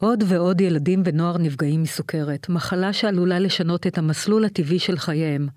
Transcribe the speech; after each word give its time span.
עוד 0.00 0.24
ועוד 0.26 0.60
ילדים 0.60 1.02
ונוער 1.04 1.38
נפגעים 1.38 1.82
מסוכרת, 1.82 2.48
מחלה 2.48 2.92
שעלולה 2.92 3.38
לשנות 3.38 3.86
את 3.86 3.98
המסלול 3.98 4.44
הטבעי 4.44 4.78
של 4.78 4.98
חייהם. 4.98 5.48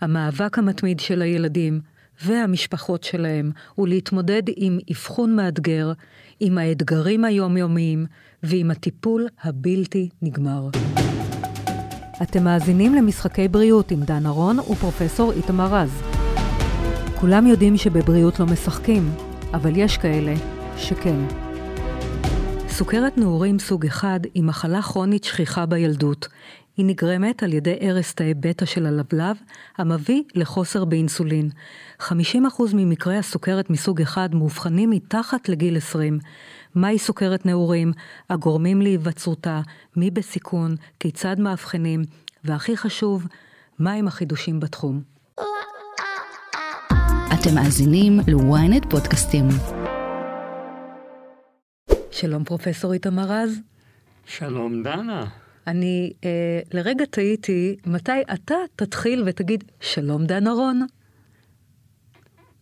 המאבק 0.00 0.58
המתמיד 0.58 1.00
של 1.00 1.22
הילדים 1.22 1.80
והמשפחות 2.24 3.04
שלהם 3.04 3.50
הוא 3.74 3.88
להתמודד 3.88 4.42
עם 4.56 4.78
אבחון 4.90 5.36
מאתגר, 5.36 5.92
עם 6.40 6.58
האתגרים 6.58 7.24
היומיומיים 7.24 8.06
ועם 8.42 8.70
הטיפול 8.70 9.28
הבלתי 9.42 10.08
נגמר. 10.22 10.68
אתם 12.22 12.44
מאזינים 12.44 12.94
למשחקי 12.94 13.48
בריאות 13.48 13.90
עם 13.90 14.00
דן 14.02 14.26
ארון 14.26 14.58
ופרופסור 14.58 15.32
איתמר 15.32 15.74
רז. 15.74 16.02
כולם 17.20 17.46
יודעים 17.46 17.76
שבבריאות 17.76 18.40
לא 18.40 18.46
משחקים, 18.46 19.10
אבל 19.54 19.72
יש 19.76 19.96
כאלה 19.96 20.34
שכן. 20.76 21.49
סוכרת 22.80 23.18
נעורים 23.18 23.58
סוג 23.58 23.86
אחד 23.86 24.20
היא 24.34 24.42
מחלה 24.42 24.82
כרונית 24.82 25.24
שכיחה 25.24 25.66
בילדות. 25.66 26.28
היא 26.76 26.86
נגרמת 26.86 27.42
על 27.42 27.52
ידי 27.52 27.76
הרס 27.80 28.14
תאי 28.14 28.34
בטא 28.34 28.64
של 28.64 28.86
הלבלב, 28.86 29.36
המביא 29.78 30.22
לחוסר 30.34 30.84
באינסולין. 30.84 31.50
50% 32.00 32.12
ממקרי 32.74 33.16
הסוכרת 33.16 33.70
מסוג 33.70 34.00
אחד 34.00 34.34
מאובחנים 34.34 34.90
מתחת 34.90 35.48
לגיל 35.48 35.76
20. 35.76 36.18
מהי 36.74 36.98
סוכרת 36.98 37.46
נעורים, 37.46 37.92
הגורמים 38.30 38.82
להיווצרותה, 38.82 39.60
מי 39.96 40.10
בסיכון, 40.10 40.76
כיצד 41.00 41.40
מאבחנים, 41.40 42.02
והכי 42.44 42.76
חשוב, 42.76 43.26
מהם 43.78 44.08
החידושים 44.08 44.60
בתחום. 44.60 45.00
אתם 47.34 47.54
מאזינים 47.54 48.20
ל-ynet 48.20 48.90
פודקאסטים. 48.90 49.79
שלום 52.20 52.44
פרופסור 52.44 52.92
איתמר 52.92 53.24
רז. 53.28 53.60
שלום 54.26 54.82
דנה. 54.82 55.24
אני 55.66 56.12
אה, 56.24 56.60
לרגע 56.72 57.04
תהיתי 57.04 57.76
מתי 57.86 58.22
אתה 58.34 58.54
תתחיל 58.76 59.22
ותגיד 59.26 59.64
שלום 59.80 60.26
דן 60.26 60.46
ארון. 60.46 60.86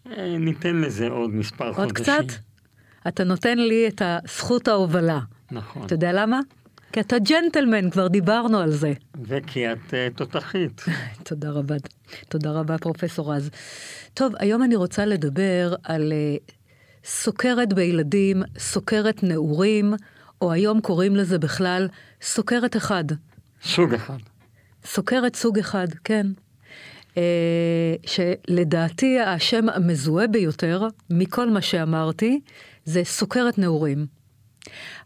אה, 0.07 0.39
ניתן 0.39 0.77
לזה 0.77 1.09
עוד 1.09 1.31
מספר 1.31 1.67
עוד 1.67 1.75
חודשים. 1.75 2.05
קצת? 2.05 2.35
אתה 3.09 3.25
נותן 3.25 3.59
לי 3.59 3.89
את 3.89 4.03
הזכות 4.05 4.69
ההובלה. 4.69 5.21
נכון. 5.51 5.87
אתה 5.87 5.95
יודע 5.95 6.13
למה? 6.13 6.41
כי 6.93 7.01
אתה 7.01 7.19
ג'נטלמן, 7.19 7.91
כבר 7.91 8.09
דיברנו 8.09 8.59
על 8.59 8.71
זה. 8.71 8.93
וכי 9.25 9.73
את 9.73 9.79
uh, 9.91 10.17
תותחית. 10.17 10.85
תודה 11.29 11.51
רבה. 11.51 11.75
תודה 12.29 12.51
רבה, 12.51 12.79
פרופסור 12.79 13.35
רז. 13.35 13.51
טוב, 14.15 14.33
היום 14.39 14.63
אני 14.63 14.77
רוצה 14.77 15.07
לדבר 15.07 15.75
על 15.83 16.13
uh, 16.13 16.53
סוכרת 17.05 17.73
בילדים, 17.73 18.43
סוכרת 18.59 19.23
נעורים, 19.23 19.95
או 20.41 20.53
היום 20.53 20.81
קוראים 20.81 21.17
לזה 21.17 21.39
בכלל 21.39 21.89
סוכרת 22.23 22.77
אחד. 22.77 23.05
סוג 23.63 23.95
אחד. 23.95 24.19
סוכרת 24.85 25.37
סוג 25.37 25.59
אחד, 25.59 25.87
כן. 26.05 26.27
Uh, 27.09 27.19
שלדעתי 28.07 29.21
השם 29.21 29.69
המזוהה 29.69 30.27
ביותר 30.27 30.89
מכל 31.11 31.51
מה 31.51 31.61
שאמרתי 31.61 32.41
זה 32.85 33.05
סוכרת 33.05 33.59
נעורים. 33.59 34.07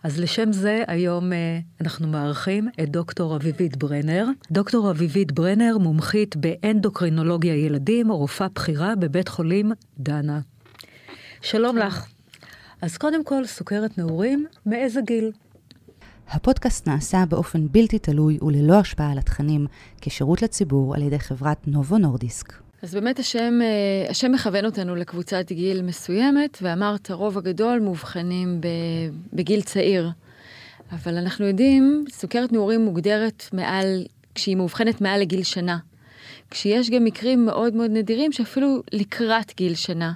אז 0.02 0.20
לשם 0.20 0.52
זה 0.52 0.84
היום 0.86 1.32
uh, 1.32 1.34
אנחנו 1.80 2.08
מארחים 2.08 2.68
את 2.82 2.88
דוקטור 2.90 3.36
אביבית 3.36 3.76
ברנר. 3.76 4.26
דוקטור 4.50 4.90
אביבית 4.90 5.32
ברנר 5.32 5.78
מומחית 5.78 6.36
באנדוקרינולוגיה 6.36 7.54
ילדים, 7.54 8.10
רופאה 8.10 8.48
בכירה 8.54 8.96
בבית 8.96 9.28
חולים 9.28 9.72
דנה. 9.98 10.40
שלום 11.42 11.76
לך. 11.76 12.06
אז 12.82 12.96
קודם 12.96 13.24
כל, 13.24 13.46
סוכרת 13.46 13.98
נעורים, 13.98 14.46
מאיזה 14.66 15.00
גיל? 15.00 15.32
הפודקאסט 16.28 16.88
נעשה 16.88 17.24
באופן 17.28 17.68
בלתי 17.70 17.98
תלוי 17.98 18.38
וללא 18.42 18.74
השפעה 18.74 19.12
על 19.12 19.18
התכנים, 19.18 19.66
כשירות 20.00 20.42
לציבור 20.42 20.94
על 20.94 21.02
ידי 21.02 21.18
חברת 21.18 21.68
נובו 21.68 21.98
נורדיסק. 21.98 22.52
אז 22.82 22.94
באמת 22.94 23.18
השם, 23.18 23.58
אה, 23.62 24.10
השם 24.10 24.32
מכוון 24.32 24.64
אותנו 24.64 24.96
לקבוצת 24.96 25.52
גיל 25.52 25.82
מסוימת, 25.82 26.58
ואמרת, 26.62 27.10
הרוב 27.10 27.38
הגדול 27.38 27.80
מאובחנים 27.80 28.60
בגיל 29.32 29.62
צעיר. 29.62 30.10
אבל 30.92 31.16
אנחנו 31.16 31.46
יודעים, 31.46 32.04
סוכרת 32.10 32.52
נעורים 32.52 32.84
מוגדרת 32.84 33.44
מעל, 33.52 34.04
כשהיא 34.34 34.56
מאובחנת 34.56 35.00
מעל 35.00 35.20
לגיל 35.20 35.42
שנה. 35.42 35.78
כשיש 36.50 36.90
גם 36.90 37.04
מקרים 37.04 37.46
מאוד 37.46 37.74
מאוד 37.74 37.90
נדירים 37.90 38.32
שאפילו 38.32 38.82
לקראת 38.92 39.52
גיל 39.56 39.74
שנה. 39.74 40.12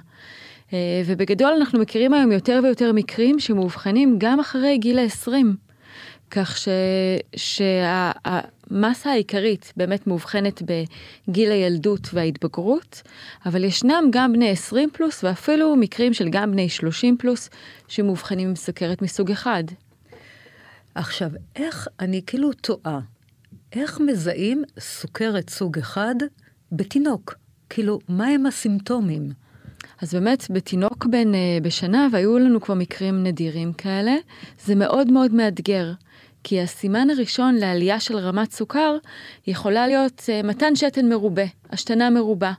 אה, 0.73 1.01
ובגדול 1.05 1.53
אנחנו 1.53 1.79
מכירים 1.79 2.13
היום 2.13 2.31
יותר 2.31 2.59
ויותר 2.63 2.91
מקרים 2.91 3.39
שמאובחנים 3.39 4.15
גם 4.17 4.39
אחרי 4.39 4.77
גיל 4.77 4.99
ה-20. 4.99 5.31
כך 6.31 6.57
ש... 6.57 6.67
שהמסה 7.35 9.11
העיקרית 9.11 9.73
באמת 9.77 10.07
מאובחנת 10.07 10.61
בגיל 10.61 11.51
הילדות 11.51 12.09
וההתבגרות, 12.13 13.01
אבל 13.45 13.63
ישנם 13.63 14.03
גם 14.11 14.33
בני 14.33 14.49
20 14.49 14.89
פלוס 14.93 15.23
ואפילו 15.23 15.75
מקרים 15.75 16.13
של 16.13 16.29
גם 16.29 16.51
בני 16.51 16.69
30 16.69 17.17
פלוס 17.17 17.49
שמאובחנים 17.87 18.49
עם 18.49 18.55
סוכרת 18.55 19.01
מסוג 19.01 19.31
אחד. 19.31 19.63
עכשיו, 20.95 21.29
איך, 21.55 21.87
אני 21.99 22.21
כאילו 22.25 22.53
טועה, 22.53 22.99
איך 23.73 23.99
מזהים 23.99 24.63
סוכרת 24.79 25.49
סוג 25.49 25.77
אחד 25.77 26.15
בתינוק? 26.71 27.35
כאילו, 27.69 27.99
מהם 28.09 28.45
הסימפטומים? 28.45 29.46
אז 30.01 30.13
באמת, 30.13 30.47
בתינוק 30.49 31.05
בן 31.05 31.33
uh, 31.33 31.63
בשנה, 31.63 32.07
והיו 32.11 32.39
לנו 32.39 32.61
כבר 32.61 32.75
מקרים 32.75 33.23
נדירים 33.23 33.73
כאלה, 33.73 34.15
זה 34.65 34.75
מאוד 34.75 35.11
מאוד 35.11 35.33
מאתגר. 35.33 35.91
כי 36.43 36.61
הסימן 36.61 37.09
הראשון 37.09 37.55
לעלייה 37.55 37.99
של 37.99 38.17
רמת 38.17 38.51
סוכר 38.51 38.97
יכולה 39.47 39.87
להיות 39.87 40.19
uh, 40.19 40.47
מתן 40.47 40.75
שתן 40.75 41.09
מרובה, 41.09 41.45
השתנה 41.71 42.09
מרובה. 42.09 42.51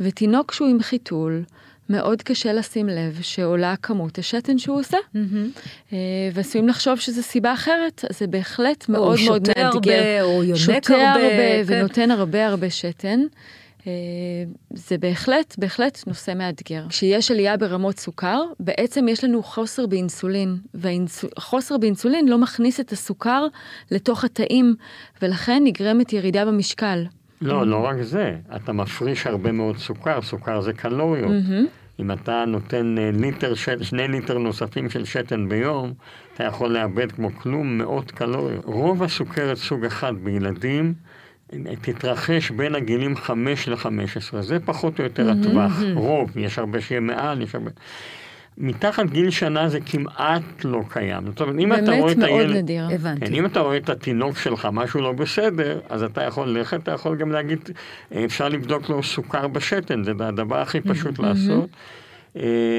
ותינוק 0.00 0.52
שהוא 0.52 0.68
עם 0.68 0.82
חיתול, 0.82 1.42
מאוד 1.90 2.22
קשה 2.22 2.52
לשים 2.52 2.88
לב 2.88 3.18
שעולה 3.22 3.74
כמות 3.82 4.18
השתן 4.18 4.58
שהוא 4.58 4.80
עושה. 4.80 4.96
Mm-hmm. 5.14 5.92
ועשויים 6.32 6.68
לחשוב 6.68 6.98
שזו 6.98 7.22
סיבה 7.22 7.52
אחרת, 7.52 8.04
אז 8.10 8.18
זה 8.18 8.26
בהחלט 8.26 8.88
מאוד 8.88 9.18
מאוד 9.26 9.48
מאתגר. 9.48 9.68
או 9.68 9.72
שותה 9.74 9.92
הרבה, 9.92 10.22
או 10.22 10.44
יונק 10.44 10.60
הרבה. 10.68 10.82
שותה 10.82 11.12
הרבה, 11.12 11.64
כן. 11.66 11.74
ונותן 11.74 12.10
הרבה 12.10 12.46
הרבה 12.46 12.70
שתן. 12.70 13.20
זה 14.74 14.98
בהחלט, 14.98 15.54
בהחלט 15.58 16.02
נושא 16.06 16.32
מאתגר. 16.36 16.84
כשיש 16.88 17.30
עלייה 17.30 17.56
ברמות 17.56 17.98
סוכר, 17.98 18.42
בעצם 18.60 19.08
יש 19.08 19.24
לנו 19.24 19.42
חוסר 19.42 19.86
באינסולין, 19.86 20.56
והחוסר 20.74 21.78
באינסולין 21.78 22.28
לא 22.28 22.38
מכניס 22.38 22.80
את 22.80 22.92
הסוכר 22.92 23.46
לתוך 23.90 24.24
התאים, 24.24 24.74
ולכן 25.22 25.62
נגרמת 25.64 26.12
ירידה 26.12 26.44
במשקל. 26.44 27.04
לא, 27.40 27.66
לא 27.66 27.76
רק 27.84 28.02
זה, 28.02 28.36
אתה 28.56 28.72
מפריש 28.72 29.26
הרבה 29.26 29.52
מאוד 29.52 29.76
סוכר, 29.78 30.22
סוכר 30.22 30.60
זה 30.60 30.72
קלוריות. 30.72 31.32
אם 32.00 32.12
אתה 32.12 32.44
נותן 32.46 32.94
ליטר, 33.12 33.54
שני 33.82 34.08
ליטר 34.08 34.38
נוספים 34.38 34.90
של 34.90 35.04
שתן 35.04 35.48
ביום, 35.48 35.92
אתה 36.34 36.44
יכול 36.44 36.72
לאבד 36.72 37.12
כמו 37.12 37.28
כלום 37.34 37.78
מאות 37.78 38.10
קלוריות. 38.10 38.64
רוב 38.64 39.02
הסוכרת 39.02 39.56
סוג 39.56 39.84
אחד 39.84 40.12
בילדים, 40.22 40.94
תתרחש 41.80 42.50
בין 42.50 42.74
הגילים 42.74 43.16
5 43.16 43.68
ל-15, 43.68 44.40
זה 44.40 44.58
פחות 44.64 44.98
או 44.98 45.04
יותר 45.04 45.30
הטווח, 45.30 45.72
רוב, 45.94 46.38
יש 46.38 46.58
הרבה 46.58 46.80
שיהיה 46.80 47.00
מעל, 47.00 47.42
יש 47.42 47.54
הרבה... 47.54 47.70
מתחת 48.58 49.06
גיל 49.10 49.30
שנה 49.30 49.68
זה 49.68 49.78
כמעט 49.80 50.42
לא 50.64 50.80
קיים. 50.88 51.26
זאת 51.26 51.40
אומרת, 51.40 51.58
אם 51.58 51.72
אתה 51.72 51.92
רואה 51.92 52.12
את 52.12 52.18
הילד... 52.18 52.22
באמת 52.22 52.22
מאוד 52.22 52.56
נדיר. 52.56 52.88
הבנתי. 52.90 53.26
כן, 53.26 53.34
אם 53.34 53.46
אתה 53.46 53.60
רואה 53.60 53.76
את 53.76 53.88
התינוק 53.88 54.38
שלך, 54.38 54.68
משהו 54.72 55.00
לא 55.00 55.12
בסדר, 55.12 55.80
אז 55.88 56.02
אתה 56.02 56.22
יכול 56.22 56.48
ללכת, 56.48 56.82
אתה 56.82 56.92
יכול 56.92 57.16
גם 57.16 57.32
להגיד, 57.32 57.58
אפשר 58.24 58.48
לבדוק 58.48 58.88
לו 58.88 59.02
סוכר 59.02 59.48
בשתן, 59.48 60.04
זה 60.04 60.12
הדבר 60.20 60.58
הכי 60.60 60.80
פשוט 60.80 61.18
לעשות. 61.18 61.70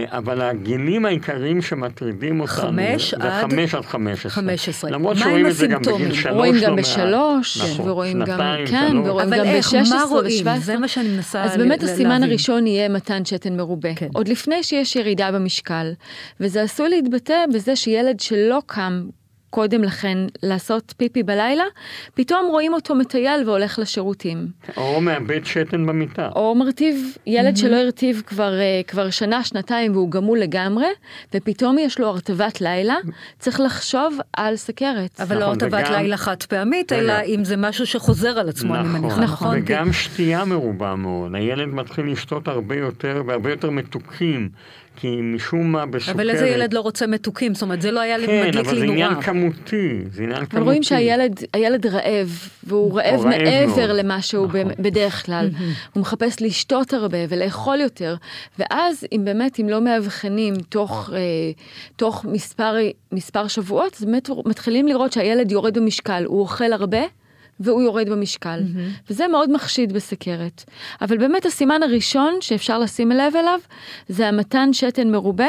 אבל 0.07 0.41
הגילים 0.41 1.05
העיקריים 1.05 1.61
שמטרידים 1.61 2.39
אותנו, 2.41 2.53
חמש 2.55 3.13
זה 3.13 3.23
עד... 3.23 3.41
חמש 3.41 3.75
עד 3.75 3.85
חמש 3.85 4.19
עשרה. 4.25 4.31
חמש 4.31 4.69
עשרה. 4.69 4.91
למרות 4.91 5.17
שרואים 5.17 5.47
את 5.47 5.55
זה 5.55 5.67
גם 5.67 5.81
בגיל 5.81 6.13
שלוש, 6.13 6.35
רואים 6.35 6.55
גם 6.63 6.69
לא 6.69 6.75
בשלוש. 6.81 7.57
נכון, 7.61 7.89
ורואים 7.89 8.23
גם, 8.25 8.39
כן, 8.67 8.89
שלוש. 8.91 9.07
ורואים 9.07 9.27
אבל 9.27 9.37
גם 9.37 9.45
איך, 9.45 9.73
ב-16 9.73 9.89
מה 9.89 10.03
רואים? 10.09 10.47
ו-17. 10.47 10.57
זה 10.59 10.77
מה 10.77 10.87
שאני 10.87 11.07
מנסה 11.09 11.43
אז 11.43 11.57
באמת 11.57 11.83
ל- 11.83 11.85
הסימן 11.85 12.09
להבין. 12.09 12.29
הראשון 12.29 12.67
יהיה 12.67 12.89
מתן 12.89 13.25
שתן 13.25 13.57
מרובה. 13.57 13.95
כן. 13.95 14.07
עוד 14.13 14.27
לפני 14.27 14.63
שיש 14.63 14.95
ירידה 14.95 15.31
במשקל. 15.31 15.91
וזה 16.39 16.61
עשוי 16.61 16.89
להתבטא 16.89 17.43
בזה 17.53 17.75
שילד 17.75 18.19
שלא 18.19 18.59
קם 18.65 19.03
קודם 19.53 19.83
לכן 19.83 20.17
לעשות 20.43 20.93
פיפי 20.97 21.23
בלילה, 21.23 21.63
פתאום 22.13 22.45
רואים 22.49 22.73
אותו 22.73 22.95
מטייל 22.95 23.49
והולך 23.49 23.79
לשירותים. 23.79 24.47
או 24.77 25.01
מאבד 25.01 25.45
שתן 25.45 25.85
במיטה. 25.85 26.29
או 26.35 26.55
מרטיב, 26.55 27.17
ילד 27.25 27.57
שלא 27.57 27.75
הרטיב 27.75 28.21
כבר, 28.25 28.59
אה, 28.59 28.81
כבר 28.87 29.09
שנה, 29.09 29.43
שנתיים 29.43 29.91
והוא 29.91 30.11
גמול 30.11 30.39
לגמרי, 30.39 30.85
ופתאום 31.33 31.77
יש 31.77 31.99
לו 31.99 32.07
הרטבת 32.07 32.61
לילה, 32.61 32.95
צריך 33.39 33.59
לחשוב 33.59 34.17
על 34.37 34.55
סכרת. 34.55 35.21
אבל 35.21 35.35
לא 35.35 35.41
נכון, 35.41 35.51
הרטבת 35.61 35.83
וגם- 35.87 35.93
לילה 36.01 36.17
חד 36.17 36.43
פעמית. 36.43 36.91
אלא 36.93 37.13
אם 37.25 37.43
זה 37.45 37.57
משהו 37.57 37.85
שחוזר 37.85 38.39
על 38.39 38.49
עצמו, 38.49 38.75
אני 38.75 38.87
מניחה, 38.87 39.21
נכון? 39.21 39.57
וגם 39.57 39.93
שתייה 39.93 40.45
מרובה 40.45 40.95
מאוד. 40.95 41.35
הילד 41.35 41.67
מתחיל 41.67 42.11
לשתות 42.11 42.47
הרבה 42.47 42.75
יותר 42.75 43.23
והרבה 43.27 43.49
יותר 43.49 43.69
מתוקים. 43.69 44.49
כי 44.95 45.21
משום 45.21 45.71
מה 45.71 45.85
בסוכרת... 45.85 46.15
אבל 46.15 46.29
איזה 46.29 46.47
ילד 46.47 46.73
לא 46.73 46.79
רוצה 46.79 47.07
מתוקים? 47.07 47.53
זאת 47.53 47.61
אומרת, 47.61 47.81
זה 47.81 47.91
לא 47.91 47.99
היה 47.99 48.17
כן, 48.25 48.39
מדליק 48.39 48.65
אבל 48.65 48.75
זה 48.75 48.85
לי 48.85 48.91
עניין 48.91 49.11
נורא. 49.11 49.23
כמותי, 49.23 49.99
זה 50.11 50.23
עניין 50.23 50.39
כמותי. 50.39 50.55
אבל 50.57 50.63
רואים 50.63 50.83
שהילד 50.83 51.43
הילד 51.53 51.85
רעב, 51.85 52.49
והוא 52.63 52.99
רעב 52.99 53.19
רעב 53.19 53.25
מעבר 53.25 53.87
מאוד. 53.87 53.99
למה 53.99 54.21
שהוא 54.21 54.47
נכון. 54.47 54.61
בדרך 54.79 55.25
כלל. 55.25 55.49
הוא 55.93 56.01
מחפש 56.01 56.41
לשתות 56.41 56.93
הרבה 56.93 57.17
ולאכול 57.29 57.79
יותר. 57.79 58.15
ואז, 58.59 59.05
אם 59.11 59.21
באמת, 59.25 59.59
אם 59.59 59.69
לא 59.69 59.81
מאבחנים 59.81 60.53
תוך, 60.69 61.09
אה, 61.13 61.19
תוך 61.95 62.25
מספר, 62.25 62.75
מספר 63.11 63.47
שבועות, 63.47 63.93
אז 63.99 64.05
באמת 64.05 64.29
מתחילים 64.45 64.87
לראות 64.87 65.13
שהילד 65.13 65.51
יורד 65.51 65.77
במשקל. 65.77 66.23
הוא 66.27 66.39
אוכל 66.39 66.73
הרבה. 66.73 67.01
והוא 67.59 67.81
יורד 67.81 68.09
במשקל, 68.09 68.59
וזה 69.09 69.27
מאוד 69.27 69.51
מחשיד 69.51 69.93
בסכרת. 69.93 70.63
אבל 71.01 71.17
באמת 71.17 71.45
הסימן 71.45 71.83
הראשון 71.83 72.33
שאפשר 72.41 72.79
לשים 72.79 73.11
לב 73.11 73.35
אליו, 73.35 73.59
זה 74.09 74.27
המתן 74.27 74.73
שתן 74.73 75.11
מרובה, 75.11 75.47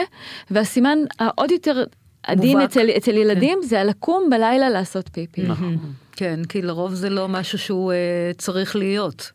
והסימן 0.50 0.98
העוד 1.18 1.50
יותר 1.50 1.84
עדין. 2.22 2.60
אצל, 2.60 2.90
אצל 2.96 3.16
ילדים, 3.16 3.58
זה 3.62 3.80
הלקום 3.80 4.30
בלילה 4.30 4.70
לעשות 4.70 5.08
פיפי. 5.12 5.42
נכון. 5.42 5.78
כן, 6.12 6.40
כי 6.48 6.62
לרוב 6.62 6.94
זה 6.94 7.10
לא 7.10 7.28
משהו 7.28 7.58
שהוא 7.58 7.92
אה, 7.92 8.30
צריך 8.38 8.76
להיות. 8.76 9.30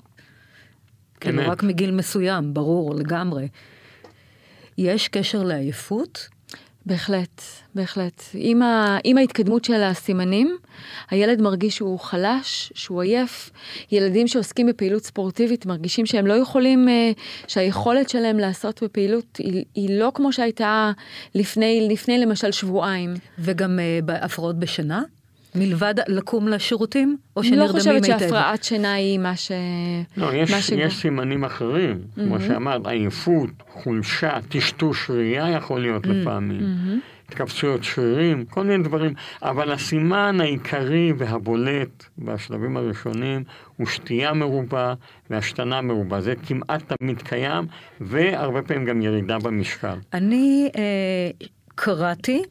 כאילו, 1.19 1.41
אמת. 1.41 1.49
רק 1.49 1.63
מגיל 1.63 1.91
מסוים, 1.91 2.53
ברור, 2.53 2.95
לגמרי. 2.95 3.47
יש 4.77 5.07
קשר 5.07 5.43
לעייפות? 5.43 6.27
בהחלט, 6.89 7.41
בהחלט. 7.75 8.23
עם, 8.33 8.61
ה, 8.61 8.97
עם 9.03 9.17
ההתקדמות 9.17 9.65
של 9.65 9.83
הסימנים, 9.83 10.57
הילד 11.09 11.41
מרגיש 11.41 11.75
שהוא 11.75 11.99
חלש, 11.99 12.71
שהוא 12.75 13.01
עייף. 13.01 13.49
ילדים 13.91 14.27
שעוסקים 14.27 14.67
בפעילות 14.67 15.03
ספורטיבית 15.03 15.65
מרגישים 15.65 16.05
שהם 16.05 16.27
לא 16.27 16.33
יכולים, 16.33 16.89
אה, 16.89 17.11
שהיכולת 17.47 18.09
שלהם 18.09 18.39
לעשות 18.39 18.83
בפעילות 18.83 19.37
היא, 19.37 19.65
היא 19.75 19.99
לא 19.99 20.11
כמו 20.15 20.33
שהייתה 20.33 20.91
לפני, 21.35 21.87
לפני 21.91 22.19
למשל 22.19 22.51
שבועיים. 22.51 23.13
וגם 23.39 23.79
אה, 23.79 23.99
בהפרעות 24.05 24.59
בשינה? 24.59 25.01
מלבד 25.55 25.93
לקום 26.07 26.47
לשירותים? 26.47 27.17
או 27.37 27.41
אני 27.41 27.49
לא 27.49 27.55
שנרדמים 27.55 27.79
חושבת 27.79 28.03
היטב? 28.03 28.19
שהפרעת 28.19 28.63
שינה 28.63 28.93
היא 28.93 29.19
מה 29.19 29.35
ש... 29.35 29.51
לא, 30.17 30.33
יש, 30.33 30.51
מה 30.51 30.61
שגו- 30.61 30.79
יש 30.79 30.95
סימנים 30.97 31.43
אחרים, 31.45 32.01
כמו 32.15 32.39
שאמרת, 32.39 32.87
עייפות, 32.87 33.49
חולשה, 33.69 34.37
טשטוש 34.49 35.09
ראייה 35.09 35.49
יכול 35.49 35.81
להיות 35.81 36.05
לפעמים, 36.07 36.61
התכווצויות 37.29 37.83
שרירים, 37.83 38.45
כל 38.45 38.63
מיני 38.63 38.83
דברים, 38.83 39.13
אבל 39.43 39.71
הסימן 39.71 40.37
העיקרי 40.41 41.13
והבולט 41.17 42.05
בשלבים 42.17 42.77
הראשונים 42.77 43.43
הוא 43.77 43.87
שתייה 43.87 44.33
מרובה 44.33 44.93
והשתנה 45.29 45.81
מרובה, 45.81 46.21
זה 46.21 46.33
כמעט 46.47 46.93
תמיד 46.93 47.21
קיים, 47.21 47.65
והרבה 48.01 48.61
פעמים 48.61 48.85
גם 48.85 49.01
ירידה 49.01 49.39
במשקל. 49.39 49.95
אני 50.13 50.69
אה, 50.77 51.29
קראתי 51.75 52.43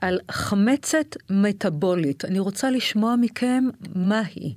על 0.00 0.18
חמצת 0.30 1.16
מטבולית. 1.30 2.24
אני 2.24 2.38
רוצה 2.38 2.70
לשמוע 2.70 3.14
מכם 3.20 3.64
מה 3.94 4.22
היא. 4.34 4.54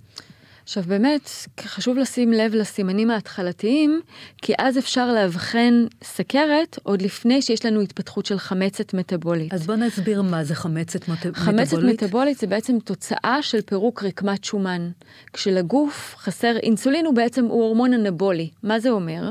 עכשיו 0.67 0.83
באמת, 0.87 1.29
חשוב 1.61 1.97
לשים 1.97 2.31
לב 2.31 2.55
לסימנים 2.55 3.11
ההתחלתיים, 3.11 4.01
כי 4.41 4.53
אז 4.57 4.77
אפשר 4.77 5.13
לאבחן 5.13 5.85
סכרת 6.03 6.79
עוד 6.83 7.01
לפני 7.01 7.41
שיש 7.41 7.65
לנו 7.65 7.81
התפתחות 7.81 8.25
של 8.25 8.37
חמצת 8.37 8.93
מטבולית. 8.93 9.53
אז 9.53 9.67
בוא 9.67 9.75
נסביר 9.75 10.21
מה 10.21 10.43
זה 10.43 10.55
חמצת 10.55 11.07
מט... 11.09 11.25
חמצת 11.33 11.73
מטבולית. 11.73 12.03
מטבולית 12.03 12.37
זה 12.37 12.47
בעצם 12.47 12.79
תוצאה 12.79 13.37
של 13.41 13.61
פירוק 13.61 14.03
רקמת 14.03 14.43
שומן. 14.43 14.89
כשלגוף 15.33 16.15
חסר, 16.17 16.57
אינסולין 16.57 17.05
הוא 17.05 17.15
בעצם, 17.15 17.45
הוא 17.45 17.63
הורמון 17.63 17.93
אנבולי. 17.93 18.49
מה 18.63 18.79
זה 18.79 18.89
אומר? 18.89 19.29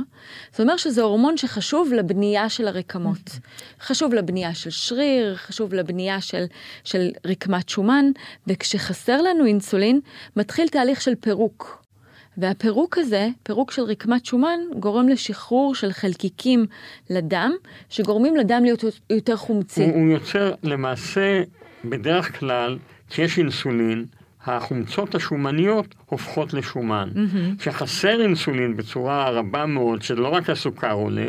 זה 0.57 0.63
אומר 0.63 0.77
שזה 0.77 1.03
הורמון 1.03 1.37
שחשוב 1.37 1.93
לבנייה 1.93 2.49
של 2.49 2.69
הרקמות. 2.69 3.31
חשוב 3.81 4.15
לבנייה 4.15 4.55
של 4.55 4.71
שריר, 4.71 5.37
חשוב 5.37 5.75
לבנייה 5.75 6.21
של, 6.21 6.45
של 6.85 7.11
רקמת 7.27 7.69
שומן, 7.69 8.07
וכשחסר 8.47 9.23
לנו 9.23 9.45
אינסולין, 9.45 10.01
מתחיל 10.37 10.69
תהליך 10.69 11.01
של 11.01 11.15
פירוק. 11.27 11.83
והפירוק 12.39 12.99
הזה, 12.99 13.29
פירוק 13.43 13.71
של 13.71 13.83
רקמת 13.83 14.27
שומן, 14.27 14.59
גורם 14.79 15.09
לשחרור 15.09 15.75
של 15.75 15.93
חלקיקים 15.93 16.67
לדם, 17.11 17.53
שגורמים 17.89 18.37
לדם 18.37 18.61
להיות 18.63 18.85
יותר 19.11 19.37
חומצי. 19.37 19.85
הוא, 19.85 19.95
הוא 19.95 20.11
יוצר 20.11 20.55
למעשה, 20.63 21.43
בדרך 21.85 22.39
כלל, 22.39 22.79
כשיש 23.11 23.39
אינסולין, 23.39 24.05
החומצות 24.45 25.15
השומניות 25.15 25.95
הופכות 26.07 26.55
לשומן. 26.55 27.09
כשחסר 27.59 28.23
אינסולין 28.23 28.77
בצורה 28.77 29.31
רבה 29.31 29.67
מאוד, 29.67 30.03
שלא 30.03 30.29
רק 30.29 30.51
הסוכר 30.51 30.93
עולה, 30.93 31.27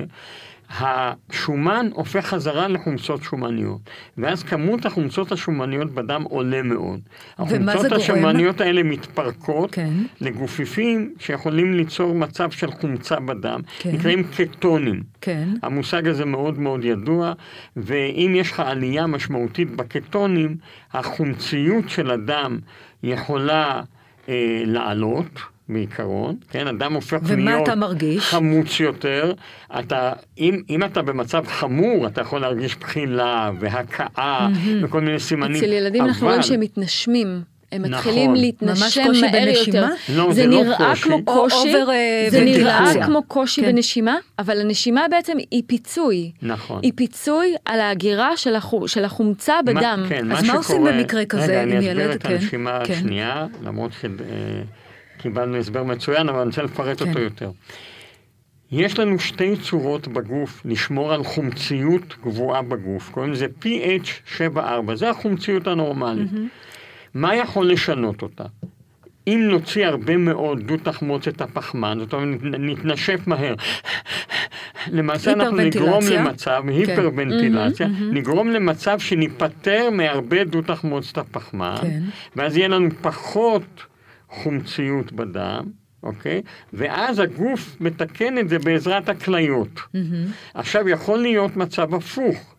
השומן 0.69 1.89
הופך 1.93 2.25
חזרה 2.25 2.67
לחומצות 2.67 3.23
שומניות, 3.23 3.81
ואז 4.17 4.43
כמות 4.43 4.85
החומצות 4.85 5.31
השומניות 5.31 5.91
בדם 5.91 6.23
עולה 6.29 6.61
מאוד. 6.61 6.99
החומצות? 7.37 7.91
השומניות 7.91 8.61
האלה 8.61 8.83
מתפרקות 8.83 9.71
כן. 9.71 9.89
לגופיפים 10.21 11.13
שיכולים 11.19 11.73
ליצור 11.73 12.15
מצב 12.15 12.51
של 12.51 12.71
חומצה 12.71 13.19
בדם, 13.19 13.59
כן. 13.79 13.91
נקראים 13.91 14.23
קטונים. 14.23 15.03
כן. 15.21 15.49
המושג 15.63 16.07
הזה 16.07 16.25
מאוד 16.25 16.59
מאוד 16.59 16.83
ידוע, 16.83 17.33
ואם 17.77 18.33
יש 18.35 18.51
לך 18.51 18.59
עלייה 18.59 19.07
משמעותית 19.07 19.75
בקטונים, 19.75 20.57
החומציות 20.93 21.89
של 21.89 22.11
הדם 22.11 22.59
יכולה 23.03 23.81
אה, 24.29 24.61
לעלות. 24.65 25.56
בעיקרון, 25.69 26.35
כן, 26.49 26.67
אדם 26.67 26.93
הופך 26.93 27.17
להיות? 27.35 27.69
חמוץ 28.19 28.79
יותר, 28.79 29.33
אתה, 29.79 30.11
אם, 30.37 30.61
אם 30.69 30.83
אתה 30.83 31.01
במצב 31.01 31.43
חמור, 31.47 32.07
אתה 32.07 32.21
יכול 32.21 32.41
להרגיש 32.41 32.75
בחילה 32.75 33.51
והקאה 33.59 34.47
וכל 34.83 35.01
מיני 35.01 35.19
סימנים, 35.19 35.55
אצל 35.55 35.71
ילדים 35.73 36.03
אנחנו 36.05 36.19
אבל- 36.27 36.35
רואים 36.35 36.43
שהם 36.43 36.59
מתנשמים. 36.59 37.41
הם 37.71 37.81
נכון. 37.81 37.93
מתחילים 37.93 38.31
ממש 38.31 38.39
להתנשם 38.41 39.01
מהר 39.21 39.31
בנשימה? 39.45 39.77
יותר. 39.77 39.87
לא, 40.15 40.27
זה 40.27 40.33
זה 40.33 40.47
לא 40.47 40.63
נראה 40.63 40.77
קושי. 40.77 41.01
כמו 41.03 41.15
או 41.27 41.33
קושי, 41.41 41.55
אובר, 41.75 41.89
אה, 41.91 42.27
זה 42.29 42.41
נראה. 42.43 43.05
כמו 43.05 43.23
קושי 43.23 43.61
כן. 43.61 43.71
בנשימה, 43.71 44.15
אבל 44.39 44.61
הנשימה 44.61 45.01
בעצם 45.11 45.33
היא 45.51 45.63
פיצוי. 45.67 46.31
נכון. 46.41 46.79
היא 46.83 46.91
פיצוי 46.95 47.55
על 47.65 47.79
ההגירה 47.79 48.37
של, 48.37 48.55
החו, 48.55 48.87
של 48.87 49.05
החומצה 49.05 49.53
מה- 49.65 49.73
בדם. 49.73 50.05
כן, 50.09 50.31
אז 50.31 50.43
מה 50.43 50.53
עושים 50.53 50.75
שקורה- 50.75 50.91
במקרה 50.91 51.25
כזה 51.25 51.43
רגע, 51.45 51.63
עם 51.63 51.69
אני 51.71 51.85
ילד? 51.85 51.99
אסביר 51.99 52.11
את 52.15 52.23
כן, 52.23 52.33
הנשימה 52.33 52.79
כן. 52.85 52.93
השנייה, 52.93 53.45
למרות 53.63 53.91
שקיבלנו 55.17 55.57
הסבר 55.57 55.83
מצוין, 55.83 56.29
אבל 56.29 56.39
אני 56.39 56.47
רוצה 56.47 56.63
לפרט 56.63 57.01
כן. 57.01 57.09
אותו 57.09 57.19
יותר. 57.19 57.51
יש 58.71 58.99
לנו 58.99 59.19
שתי 59.19 59.55
צורות 59.55 60.07
בגוף 60.07 60.61
לשמור 60.65 61.13
על 61.13 61.23
חומציות 61.23 62.15
גבוהה 62.23 62.61
בגוף, 62.61 63.09
קוראים 63.09 63.31
לזה 63.31 63.47
pH 63.61 64.37
7-4, 64.55 64.95
זה 64.95 65.09
החומציות 65.09 65.67
הנורמלית. 65.67 66.29
מה 67.13 67.35
יכול 67.35 67.71
לשנות 67.71 68.21
אותה? 68.21 68.43
אם 69.27 69.47
נוציא 69.51 69.85
הרבה 69.85 70.17
מאוד 70.17 70.59
דו 70.67 70.77
תחמוצת 70.77 71.41
הפחמן, 71.41 71.97
זאת 71.99 72.13
אומרת 72.13 72.39
נתנשף 72.43 73.19
מהר, 73.27 73.55
למעשה 74.91 75.33
אנחנו 75.33 75.57
נגרום 75.57 76.03
היפרוונטילציה. 76.03 76.19
למצב, 76.19 76.63
היפרוונטילציה, 76.67 77.87
נגרום 78.11 78.49
למצב 78.49 78.99
שניפטר 78.99 79.89
מהרבה 79.91 80.43
דו 80.43 80.61
תחמוצת 80.61 81.17
הפחמן, 81.17 81.75
כן. 81.81 81.99
ואז 82.35 82.57
יהיה 82.57 82.67
לנו 82.67 82.89
פחות 83.01 83.63
חומציות 84.29 85.11
בדם, 85.11 85.63
אוקיי? 86.03 86.41
ואז 86.73 87.19
הגוף 87.19 87.77
מתקן 87.79 88.37
את 88.37 88.49
זה 88.49 88.59
בעזרת 88.59 89.09
הכליות. 89.09 89.79
עכשיו 90.53 90.89
יכול 90.89 91.19
להיות 91.19 91.57
מצב 91.57 91.95
הפוך. 91.95 92.53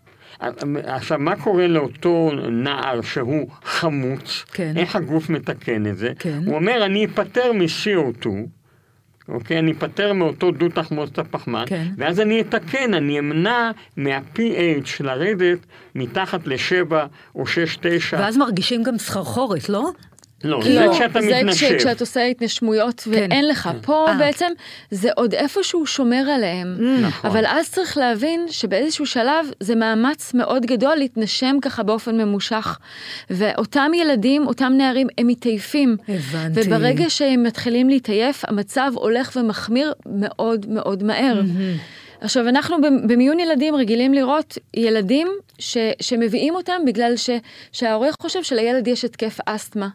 עכשיו, 0.84 1.18
מה 1.18 1.37
קורה 1.37 1.66
לאותו 1.66 2.30
נער 2.50 3.00
שהוא 3.02 3.48
חמוץ? 3.64 4.44
כן. 4.52 4.72
איך 4.76 4.96
הגוף 4.96 5.30
מתקן 5.30 5.87
את 5.87 5.98
זה? 5.98 6.12
כן. 6.18 6.42
הוא 6.46 6.54
אומר, 6.54 6.84
אני 6.84 7.04
אפטר 7.04 7.52
מ-CO2, 7.52 8.26
אוקיי? 9.28 9.58
אני 9.58 9.72
אפטר 9.72 10.12
מאותו 10.12 10.50
דו 10.50 10.68
תחמוצת 10.68 11.18
הפחמן, 11.18 11.64
כן. 11.66 11.87
ואז 11.96 12.20
אני 12.20 12.40
אתקן, 12.40 12.94
אני 12.94 13.18
אמנע 13.18 13.70
מה-pH 13.96 14.90
לרדת 15.00 15.58
מתחת 15.94 16.46
ל-7 16.46 16.92
או 17.34 17.44
6-9. 17.44 17.46
ואז 18.12 18.37
מרגישים 18.37 18.82
גם 18.82 18.98
סחרחורת, 18.98 19.68
לא? 19.68 19.90
לא, 20.45 20.61
זה 20.64 20.87
לא, 20.87 20.92
כשאתה 20.95 21.21
זה 21.21 21.40
מתנשף. 21.42 21.66
כש, 21.66 21.73
כשאת 21.73 22.00
עושה 22.00 22.25
התנשמויות 22.25 23.09
ואין 23.11 23.49
לך. 23.49 23.71
פה 23.83 24.07
אה. 24.09 24.14
בעצם 24.18 24.47
זה 24.90 25.09
עוד 25.16 25.35
איפשהו 25.35 25.87
שומר 25.87 26.30
עליהם. 26.35 26.76
נכון. 27.02 27.30
אבל 27.30 27.47
אז 27.47 27.71
צריך 27.71 27.97
להבין 27.97 28.47
שבאיזשהו 28.50 29.07
שלב 29.07 29.47
זה 29.61 29.75
מאמץ 29.75 30.35
מאוד 30.35 30.66
גדול 30.66 30.95
להתנשם 30.95 31.57
ככה 31.62 31.83
באופן 31.83 32.16
ממושך. 32.16 32.78
ואותם 33.30 33.90
ילדים, 33.95 34.47
אותם 34.47 34.73
נערים, 34.76 35.07
הם 35.18 35.26
מתעייפים. 35.26 35.97
הבנתי. 36.09 36.61
וברגע 36.61 37.11
שהם 37.11 37.42
מתחילים 37.42 37.88
להתעייף, 37.88 38.45
המצב 38.49 38.92
הולך 38.95 39.37
ומחמיר 39.37 39.92
מאוד 40.07 40.66
מאוד 40.68 41.02
מהר. 41.02 41.40
עכשיו, 42.20 42.48
אנחנו 42.48 42.76
במיון 43.06 43.40
ילדים 43.40 43.75
רגילים 43.75 44.14
לראות 44.14 44.58
ילדים 44.75 45.28
ש, 45.58 45.76
שמביאים 46.00 46.54
אותם 46.54 46.80
בגלל 46.87 47.16
ש, 47.16 47.30
שההורה 47.72 48.08
חושב 48.22 48.42
שלילד 48.42 48.88
יש 48.88 49.04
התקף 49.04 49.38
אסתמה. 49.46 49.88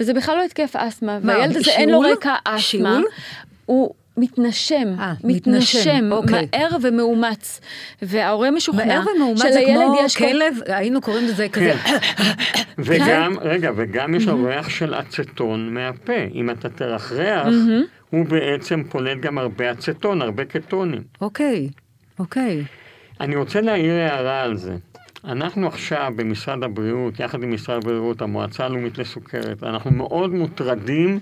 וזה 0.00 0.14
בכלל 0.14 0.36
לא 0.36 0.42
התקף 0.42 0.76
אסתמה, 0.76 1.18
מה, 1.22 1.32
והילד 1.32 1.56
הזה 1.56 1.70
אין 1.70 1.88
לו? 1.90 2.00
רקע 2.00 2.34
אסתמה. 2.44 2.58
שיעול? 2.60 3.04
הוא... 3.66 3.94
מתנשם, 4.18 4.94
אה, 4.98 5.12
מתנשם, 5.24 5.28
מתנשם, 5.28 6.12
אוקיי. 6.12 6.48
מהר 6.52 6.68
ומאומץ. 6.82 7.60
וההורה 8.02 8.50
משוכנע 8.50 8.84
מהר 8.84 9.04
ומאומץ 9.16 9.38
זה 9.42 9.52
שלילד 9.52 9.84
כמו 9.86 9.96
יש 10.04 10.16
כל- 10.16 10.24
כלב, 10.24 10.54
היינו 10.66 11.00
קוראים 11.00 11.24
לזה 11.24 11.48
כזה, 11.48 11.74
וגם, 12.78 13.36
רגע, 13.42 13.70
וגם 13.76 14.14
יש 14.14 14.26
לו 14.26 14.44
ריח 14.44 14.68
של 14.68 14.94
אצטון 14.94 15.74
מהפה. 15.74 16.12
אם 16.34 16.50
אתה 16.50 16.68
תרחרח, 16.68 17.46
הוא 18.10 18.26
בעצם 18.26 18.82
פולט 18.84 19.20
גם 19.20 19.38
הרבה 19.38 19.72
אצטון, 19.72 20.22
הרבה 20.22 20.44
קטונים. 20.44 21.02
אוקיי, 21.20 21.68
אוקיי. 22.18 22.64
אני 23.20 23.36
רוצה 23.36 23.60
להעיר 23.60 23.94
הערה 23.94 24.42
על 24.42 24.56
זה. 24.56 24.76
אנחנו 25.24 25.66
עכשיו 25.66 26.12
במשרד 26.16 26.64
הבריאות, 26.64 27.20
יחד 27.20 27.42
עם 27.42 27.54
משרד 27.54 27.76
הבריאות, 27.76 28.22
המועצה 28.22 28.64
הלאומית 28.64 28.98
לסוכרת, 28.98 29.62
אנחנו 29.62 29.90
מאוד 29.90 30.34
מוטרדים 30.34 31.18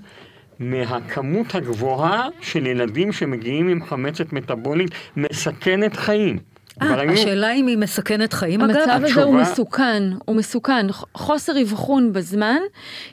מהכמות 0.59 1.55
הגבוהה 1.55 2.29
של 2.41 2.67
ילדים 2.67 3.13
שמגיעים 3.13 3.69
עם 3.69 3.85
חמצת 3.85 4.33
מטבולית 4.33 4.91
מסכנת 5.17 5.97
חיים. 5.97 6.39
אה, 6.83 7.01
היו- 7.01 7.13
השאלה 7.13 7.53
אם 7.53 7.67
היא 7.67 7.79
מסכנת 7.79 8.33
חיים 8.33 8.61
אגב? 8.61 8.77
המצב 8.77 9.05
הזה 9.05 9.23
הוא 9.23 9.35
מסוכן, 9.35 10.03
הוא 10.25 10.37
מסוכן. 10.37 10.87
חוסר 11.15 11.63
אבחון 11.63 12.13
בזמן 12.13 12.57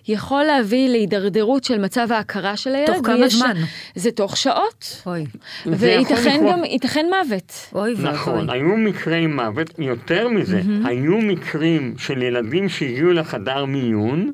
יכול 0.08 0.44
להביא 0.44 0.90
להידרדרות 0.90 1.64
של 1.64 1.78
מצב 1.78 2.12
ההכרה 2.12 2.58
של 2.58 2.76
הילד. 2.76 2.94
תוך 2.96 3.06
כמה 3.06 3.28
זמן? 3.28 3.56
זה 3.96 4.12
תוך 4.12 4.38
שעות. 4.38 5.02
אוי, 5.06 5.26
וייתכן. 5.66 6.42
גם, 6.50 6.64
ייתכן 6.64 7.06
מוות. 7.24 7.54
אוי 7.76 7.96
נכון, 8.04 8.34
ואבוי. 8.40 8.56
היו 8.58 8.78
מקרי 8.78 9.28
מוות, 9.28 9.80
יותר 9.80 10.28
מזה, 10.28 10.62
היו 10.86 11.18
מקרים 11.18 11.94
של 11.98 12.22
ילדים 12.22 12.70
שהגיעו 12.70 13.12
לחדר 13.14 13.66
מיון 13.66 14.32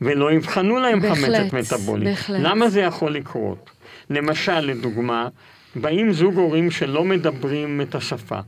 ולא 0.00 0.36
אבחנו 0.36 0.78
להם 0.78 1.00
בהחלט, 1.00 1.50
חמצת 1.50 1.72
מטבולית. 1.76 2.08
בהחלט. 2.08 2.40
למה 2.42 2.68
זה 2.68 2.80
יכול 2.80 3.14
לקרות? 3.14 3.70
למשל, 4.10 4.60
לדוגמה, 4.60 5.28
באים 5.76 6.12
זוג 6.12 6.34
הורים 6.34 6.70
שלא 6.70 7.04
מדברים 7.04 7.80
את 7.80 7.94
השפה. 7.94 8.38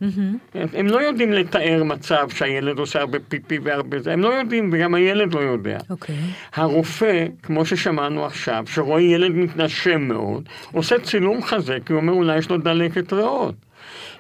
הם 0.55 0.87
לא 0.87 1.03
יודעים 1.03 1.33
לתאר 1.33 1.85
מצב 1.85 2.29
שהילד 2.31 2.79
עושה 2.79 3.01
הרבה 3.01 3.19
פיפי 3.29 3.59
והרבה 3.63 4.01
זה, 4.01 4.13
הם 4.13 4.21
לא 4.21 4.29
יודעים, 4.29 4.71
וגם 4.73 4.95
הילד 4.95 5.35
לא 5.35 5.41
יודע. 5.41 5.79
אוקיי. 5.91 6.17
הרופא, 6.55 7.27
כמו 7.43 7.67
ששמענו 7.67 8.25
עכשיו, 8.25 8.65
שרואה 8.67 9.03
ילד 9.03 9.33
מתנשם 9.33 10.01
מאוד, 10.01 10.49
עושה 10.73 10.99
צילום 10.99 11.43
חזה, 11.43 11.79
כי 11.87 11.93
הוא 11.93 12.01
אומר 12.01 12.13
אולי 12.13 12.39
יש 12.39 12.51
לו 12.51 12.59
דלקת 12.59 13.13
ריאות. 13.13 13.55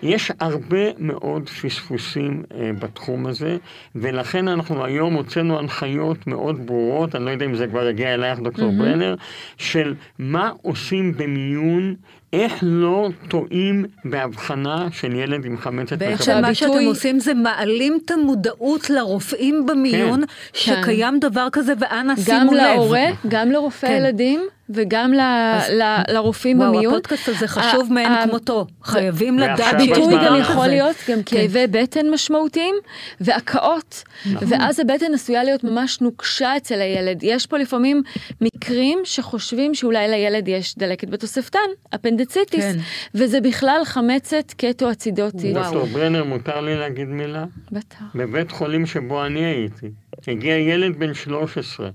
יש 0.02 0.32
הרבה 0.40 0.84
מאוד 0.98 1.48
פספוסים 1.48 2.42
אה, 2.54 2.70
בתחום 2.78 3.26
הזה, 3.26 3.56
ולכן 3.94 4.48
אנחנו 4.48 4.84
היום 4.84 5.14
הוצאנו 5.14 5.58
הנחיות 5.58 6.26
מאוד 6.26 6.66
ברורות, 6.66 7.14
אני 7.14 7.24
לא 7.24 7.30
יודע 7.30 7.46
אם 7.46 7.54
זה 7.54 7.66
כבר 7.66 7.86
הגיע 7.86 8.14
אלייך, 8.14 8.38
דוקטור 8.38 8.70
mm-hmm. 8.70 8.78
ברנר, 8.78 9.14
של 9.56 9.94
מה 10.18 10.50
עושים 10.62 11.16
במיון, 11.16 11.94
איך 12.32 12.52
לא 12.62 13.08
טועים 13.28 13.84
בהבחנה 14.04 14.88
של 14.92 15.14
ילד 15.14 15.44
עם 15.44 15.58
חמצת 15.58 15.98
בעצם 15.98 16.12
מטבולית. 16.12 16.42
מה 16.42 16.54
שאתם 16.54 16.84
עושים 16.86 17.20
זה 17.20 17.34
מעלים 17.34 17.98
את 18.04 18.10
המודעות 18.10 18.90
לרופאים 18.90 19.66
במיון, 19.66 20.20
כן. 20.20 20.26
שקיים 20.52 21.20
דבר 21.20 21.48
כזה, 21.52 21.72
ואנא 21.78 22.14
גם 22.14 22.22
שימו 22.22 22.52
לב. 22.52 22.60
להורה, 22.60 23.04
גם 23.28 23.50
לרופא 23.50 23.86
כן. 23.86 23.92
ילדים 23.92 24.40
וגם 24.70 25.12
ל- 25.12 25.20
ל- 25.82 26.02
לרופאים 26.12 26.60
וואו, 26.60 26.72
במיון. 26.74 26.92
הפודקאסט 26.94 27.28
הזה 27.28 27.48
חשוב 27.48 27.92
מאין 27.92 28.08
כמותו. 28.28 28.66
חייבים 28.82 29.38
לדעת 29.38 29.74
בזמן 29.90 30.24
גם 30.26 30.36
יכול. 30.40 30.66
להיות 30.66 30.96
גם 31.10 31.22
כן. 31.22 31.36
כאבי 31.38 31.66
בטן 31.66 32.10
משמעותיים 32.10 32.74
והקאות, 33.20 34.02
נכון. 34.32 34.48
ואז 34.50 34.80
הבטן 34.80 35.14
עשויה 35.14 35.44
להיות 35.44 35.64
ממש 35.64 36.00
נוקשה 36.00 36.56
אצל 36.56 36.80
הילד. 36.80 37.18
יש 37.22 37.46
פה 37.46 37.58
לפעמים 37.58 38.02
מקרים 38.40 38.98
שחושבים 39.04 39.74
שאולי 39.74 40.08
לילד 40.08 40.48
יש 40.48 40.78
דלקת 40.78 41.08
בתוספתן, 41.08 41.58
אפנדציטיס, 41.94 42.64
כן. 42.64 42.78
וזה 43.14 43.40
בכלל 43.40 43.80
חמצת 43.84 44.52
קטואצידוטית. 44.56 45.56
וואו. 45.56 45.64
דוקטור 45.64 45.86
ברנר, 45.86 46.24
מותר 46.24 46.60
לי 46.60 46.76
להגיד 46.76 47.08
מילה? 47.08 47.44
בטח. 47.72 47.96
בבית 48.14 48.50
חולים 48.50 48.86
שבו 48.86 49.26
אני 49.26 49.44
הייתי, 49.44 49.86
הגיע 50.28 50.56
ילד 50.56 50.98
בן 50.98 51.14
13, 51.14 51.90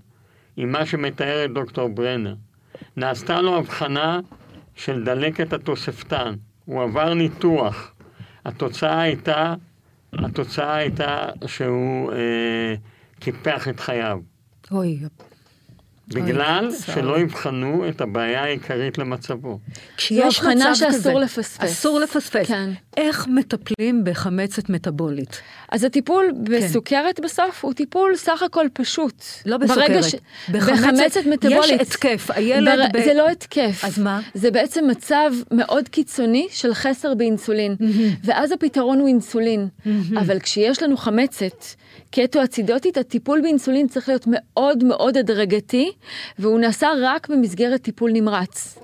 עם 0.57 0.71
מה 0.71 0.85
שמתארת 0.85 1.53
דוקטור 1.53 1.89
ברנר. 1.89 2.33
נעשתה 2.97 3.41
לו 3.41 3.57
הבחנה 3.57 4.19
של 4.75 5.03
דלקת 5.03 5.53
התוספתן. 5.53 6.33
הוא 6.65 6.83
עבר 6.83 7.13
ניתוח. 7.13 7.93
התוצאה 8.45 9.01
הייתה, 9.01 9.53
התוצאה 10.13 10.75
הייתה 10.75 11.29
שהוא 11.45 12.11
אה, 12.11 12.75
קיפח 13.19 13.67
את 13.67 13.79
חייו. 13.79 14.19
אוי, 14.71 14.99
בגלל 16.13 16.69
שלא. 16.85 17.19
יבחנו 17.19 17.85
את 17.89 18.01
הבעיה 18.01 18.43
העיקרית 18.43 18.97
למצבו. 18.97 19.59
כשיש 19.97 20.37
הבחנה 20.39 20.53
מצב 20.55 20.73
שאסור 20.75 20.99
כזה, 20.99 21.13
לפספס. 21.13 21.63
אסור 21.63 21.99
לפספס. 21.99 22.47
כן. 22.47 22.69
איך 22.97 23.27
מטפלים 23.27 24.03
בחמצת 24.03 24.69
מטבולית? 24.69 25.41
אז 25.71 25.83
הטיפול 25.83 26.31
בסוכרת 26.43 27.19
בסוף 27.19 27.65
הוא 27.65 27.73
טיפול 27.73 28.15
סך 28.15 28.43
הכל 28.43 28.67
פשוט. 28.73 29.23
לא 29.45 29.57
בסוכרת. 29.57 30.03
ש... 30.03 30.15
בחמצת 30.51 30.81
בחמצת 30.81 31.25
מטבולית. 31.25 31.63
יש 31.63 31.71
התקף, 31.71 32.31
הילד 32.31 32.79
בר... 32.93 32.99
ב- 32.99 33.05
זה 33.05 33.13
לא 33.13 33.29
התקף. 33.29 33.81
אז 33.83 33.99
מה? 33.99 34.19
זה 34.33 34.51
בעצם 34.51 34.87
מצב 34.87 35.31
מאוד 35.51 35.87
קיצוני 35.89 36.47
של 36.51 36.73
חסר 36.73 37.13
באינסולין. 37.13 37.75
ואז 38.23 38.51
הפתרון 38.51 38.99
הוא 38.99 39.07
אינסולין. 39.07 39.67
אבל 40.19 40.39
כשיש 40.39 40.83
לנו 40.83 40.97
חמצת 40.97 41.63
קטואצידוטית, 42.11 42.97
הטיפול 42.97 43.41
באינסולין 43.41 43.87
צריך 43.87 44.09
להיות 44.09 44.23
מאוד 44.27 44.83
מאוד 44.83 45.17
הדרגתי, 45.17 45.91
והוא 46.39 46.59
נעשה 46.59 46.87
רק 47.01 47.29
במסגרת 47.29 47.81
טיפול 47.81 48.11
נמרץ. 48.13 48.77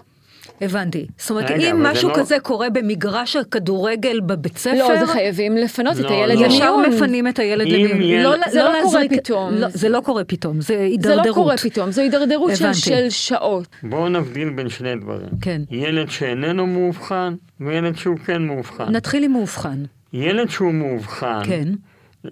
הבנתי. 0.61 1.05
זאת 1.17 1.29
אומרת, 1.29 1.51
רגע, 1.51 1.71
אם 1.71 1.83
זה 1.83 1.91
משהו 1.91 2.09
לא- 2.09 2.15
כזה 2.15 2.39
קורה 2.39 2.69
במגרש 2.69 3.35
הכדורגל 3.35 4.19
בבית 4.19 4.57
ספר, 4.57 4.73
לא, 4.89 4.99
זה 4.99 5.07
חייבים 5.07 5.57
לפנות 5.57 5.93
את 5.99 6.03
לא, 6.03 6.09
הילד 6.09 6.39
לא. 6.39 6.45
ישר 6.45 6.75
למיון. 6.77 6.93
מפנים 6.93 7.27
את 7.27 7.39
הילד 7.39 7.67
למיון. 7.67 8.01
ילד- 8.01 8.49
זה 8.51 8.63
לא 8.63 8.69
קורה 8.69 8.79
להזריק- 9.03 9.11
פתאום. 9.19 9.53
לא, 9.53 9.67
זה 9.69 9.89
לא 9.89 10.01
קורה 10.05 10.23
פתאום, 10.23 10.61
זה 10.61 10.67
זה 10.67 10.79
הידרדרות. 10.79 11.25
לא 11.27 11.33
קורה 11.33 11.57
פתאום, 11.57 11.91
זו 11.91 12.01
הידרדרות 12.01 12.51
של. 12.55 12.73
של 12.73 13.09
שעות. 13.09 13.67
בואו 13.83 14.09
נבדיל 14.09 14.49
בין 14.49 14.69
שני 14.69 14.95
דברים. 14.95 15.27
כן. 15.41 15.61
ילד 15.71 16.09
שאיננו 16.09 16.67
מאובחן 16.67 17.35
וילד 17.61 17.95
שהוא 17.97 18.17
כן 18.25 18.41
מאובחן. 18.41 18.91
נתחיל 18.95 19.23
עם 19.23 19.31
מאובחן. 19.31 19.83
ילד 20.13 20.49
שהוא 20.49 20.73
מאובחן, 20.73 21.39
כן. 21.45 21.67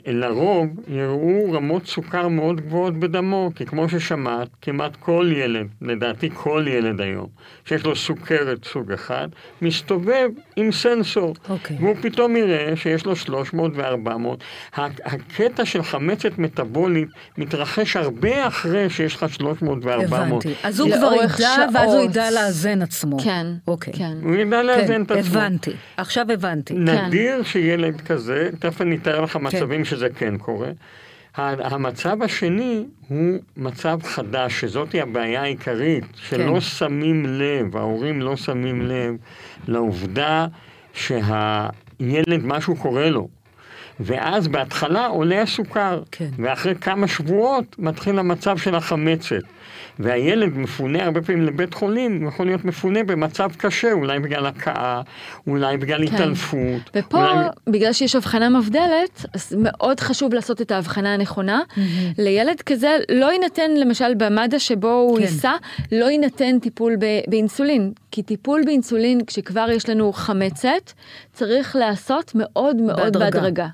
לרוב 0.06 0.68
יראו 0.88 1.52
רמות 1.52 1.86
סוכר 1.86 2.28
מאוד 2.28 2.62
גבוהות 2.62 3.00
בדמו, 3.00 3.52
כי 3.56 3.66
כמו 3.66 3.90
ששמעת, 3.90 4.50
כמעט 4.62 4.96
כל 4.96 5.30
ילד, 5.36 5.68
לדעתי 5.82 6.30
כל 6.34 6.66
ילד 6.68 7.02
היום, 7.02 7.28
שיש 7.66 7.86
לו 7.86 7.96
סוכרת 7.96 8.66
סוג 8.66 8.92
אחד, 8.92 9.28
מסתובב 9.62 10.30
עם 10.56 10.72
סנסור. 10.72 11.36
אוקיי. 11.50 11.78
והוא 11.80 11.96
פתאום 12.02 12.36
יראה 12.36 12.76
שיש 12.76 13.06
לו 13.06 13.16
300 13.16 13.72
ו-400. 13.76 14.80
הקטע 15.06 15.66
של 15.66 15.84
חמצת 15.84 16.38
מטבולית 16.38 17.10
מתרחש 17.38 17.96
הרבה 17.96 18.48
אחרי 18.48 18.90
שיש 18.90 19.16
לך 19.16 19.26
300 19.34 19.86
ו-400. 19.86 20.04
הבנתי. 20.04 20.54
אז 20.64 20.80
הוא 20.80 20.90
כבר 20.96 21.14
ידע, 21.14 21.56
ואז 21.74 21.94
הוא 21.94 22.02
שעות. 22.02 22.10
ידע 22.10 22.32
לאזן 22.32 22.82
עצמו. 22.82 23.20
כן, 23.20 23.48
אוקיי. 23.68 23.94
כן. 23.94 24.18
הוא 24.24 24.36
ידע 24.36 24.64
לאזן 24.64 25.02
את 25.02 25.12
כן, 25.12 25.20
עצמו. 25.20 25.40
הבנתי. 25.40 25.72
עכשיו 25.98 26.26
הבנתי. 26.34 26.74
נדיר 26.74 27.44
שילד 27.44 28.02
כזה, 28.02 28.50
תכף 28.60 28.82
אני 28.82 28.96
אתאר 28.96 29.22
לך 29.22 29.36
מצבים 29.36 29.80
כן. 29.84 29.86
שזה 29.86 30.08
כן 30.10 30.38
קורה. 30.38 30.70
המצב 31.38 32.24
השני 32.24 32.86
הוא 33.08 33.40
מצב 33.58 34.00
חדש, 34.04 34.60
שזאת 34.60 34.96
הבעיה 35.02 35.42
העיקרית, 35.42 36.04
שלא 36.16 36.54
כן. 36.54 36.60
שמים 36.60 37.26
לב, 37.26 37.78
ההורים 37.78 38.22
לא 38.22 38.36
שמים 38.36 38.82
לב 38.82 39.16
לעובדה 39.68 40.48
שהילד, 40.94 42.42
משהו 42.44 42.76
קורה 42.76 43.10
לו. 43.10 43.28
ואז 44.00 44.48
בהתחלה 44.48 45.08
עולה 45.08 45.42
הסוכר, 45.42 46.02
כן. 46.12 46.30
ואחרי 46.38 46.76
כמה 46.76 47.08
שבועות 47.08 47.76
מתחיל 47.80 48.20
המצב 48.20 48.58
של 48.58 48.76
החמצת. 48.76 49.44
והילד 50.00 50.58
מפונה 50.58 51.04
הרבה 51.04 51.22
פעמים 51.22 51.46
לבית 51.46 51.74
חולים, 51.74 52.22
הוא 52.22 52.30
יכול 52.30 52.46
להיות 52.46 52.66
מפונה 52.66 53.04
במצב 53.04 53.50
קשה, 53.58 53.92
אולי 53.92 54.20
בגלל 54.20 54.46
הכאה, 54.46 55.02
אולי 55.48 55.78
בגלל 55.78 56.08
כן. 56.08 56.14
התעלפות. 56.14 56.82
ופה, 56.96 57.32
אולי... 57.32 57.46
בגלל 57.68 57.94
שיש 57.94 58.16
הבחנה 58.16 58.50
מבדלת, 58.50 59.26
אז 59.34 59.56
מאוד 59.58 60.00
חשוב 60.00 60.34
לעשות 60.34 60.62
את 60.62 60.72
ההבחנה 60.72 61.14
הנכונה. 61.14 61.62
לילד 62.18 62.62
כזה 62.62 62.98
לא 63.12 63.32
יינתן, 63.32 63.72
למשל 63.72 64.14
במד"א 64.18 64.60
שבו 64.60 64.92
הוא 64.94 65.18
כן. 65.18 65.22
ייסע, 65.22 65.52
לא 65.92 66.06
יינתן 66.06 66.60
טיפול 66.60 66.96
ב- 66.96 67.22
באינסולין. 67.28 67.92
כי 68.12 68.24
טיפול 68.24 68.62
באינסולין, 68.66 69.26
כשכבר 69.28 69.68
יש 69.72 69.90
לנו 69.90 70.14
חמצת, 70.14 70.92
צריך 71.34 71.76
להיעשות 71.76 72.32
מאוד 72.36 72.76
מאוד 72.76 72.98
בהדרגה. 72.98 73.32
בהדרגה. 73.32 73.68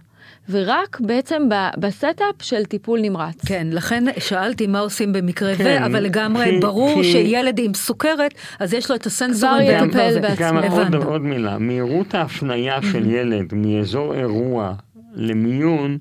ורק 0.52 1.00
בעצם 1.00 1.44
ב 1.78 1.84
setup 1.84 2.16
של 2.42 2.66
טיפול 2.66 3.00
נמרץ. 3.02 3.46
כן, 3.46 3.68
לכן 3.72 4.04
שאלתי 4.20 4.68
מה 4.68 4.80
עושים 4.80 5.14
במקרה 5.14 5.56
כן, 5.56 5.80
ו, 5.84 5.86
אבל 5.86 6.00
לגמרי 6.04 6.46
כי- 6.46 6.60
ברור 6.60 7.02
כי- 7.04 7.12
שילד 7.12 7.60
עם 7.60 7.74
סוכרת, 7.74 8.34
אז 8.60 8.74
יש 8.74 8.90
לו 8.90 8.96
את 8.96 9.06
הסנסורים. 9.06 9.86
יטפל 9.88 10.12
זה. 10.12 10.20
בעצמו. 10.20 10.46
גם 10.46 10.58
עוד. 10.58 10.96
עוד 10.96 11.22
מילה, 11.22 11.58
מהירות 11.58 12.16
ההפניה 12.16 12.82
של 12.92 13.12
ילד 13.12 13.54
מאזור 13.54 14.14
אירוע 14.16 14.74
למיון 15.16 15.98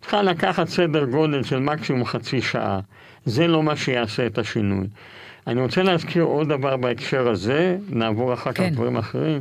צריכה 0.00 0.22
לקחת 0.22 0.68
סדר 0.68 1.04
גודל 1.04 1.42
של 1.42 1.58
מקסימום 1.58 2.04
חצי 2.04 2.40
שעה. 2.42 2.80
זה 3.24 3.46
לא 3.46 3.62
מה 3.62 3.76
שיעשה 3.76 4.26
את 4.26 4.38
השינוי. 4.38 4.86
אני 5.46 5.60
רוצה 5.60 5.82
להזכיר 5.82 6.22
עוד 6.22 6.48
דבר 6.48 6.76
בהקשר 6.76 7.28
הזה, 7.28 7.76
נעבור 7.90 8.34
אחר 8.34 8.52
כך 8.52 8.58
כן. 8.58 8.66
לדברים 8.66 8.96
אחרים. 8.96 9.40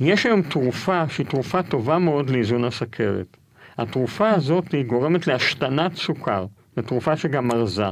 יש 0.00 0.26
היום 0.26 0.42
תרופה 0.42 1.02
שהיא 1.08 1.26
תרופה 1.26 1.62
טובה 1.62 1.98
מאוד 1.98 2.30
לאיזון 2.30 2.64
הסכרת. 2.64 3.36
התרופה 3.78 4.30
הזאת 4.30 4.72
היא 4.72 4.84
גורמת 4.84 5.26
להשתנת 5.26 5.96
סוכר, 5.96 6.46
זו 6.76 6.82
תרופה 6.82 7.16
שגם 7.16 7.48
מרזה. 7.48 7.86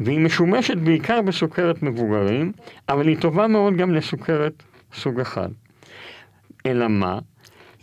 והיא 0.00 0.20
משומשת 0.20 0.76
בעיקר 0.76 1.22
בסוכרת 1.22 1.82
מבוגרים, 1.82 2.52
אבל 2.88 3.08
היא 3.08 3.16
טובה 3.20 3.46
מאוד 3.46 3.76
גם 3.76 3.94
לסוכרת 3.94 4.62
סוג 4.94 5.20
אחד. 5.20 5.48
אלא 6.66 6.88
מה? 6.88 7.18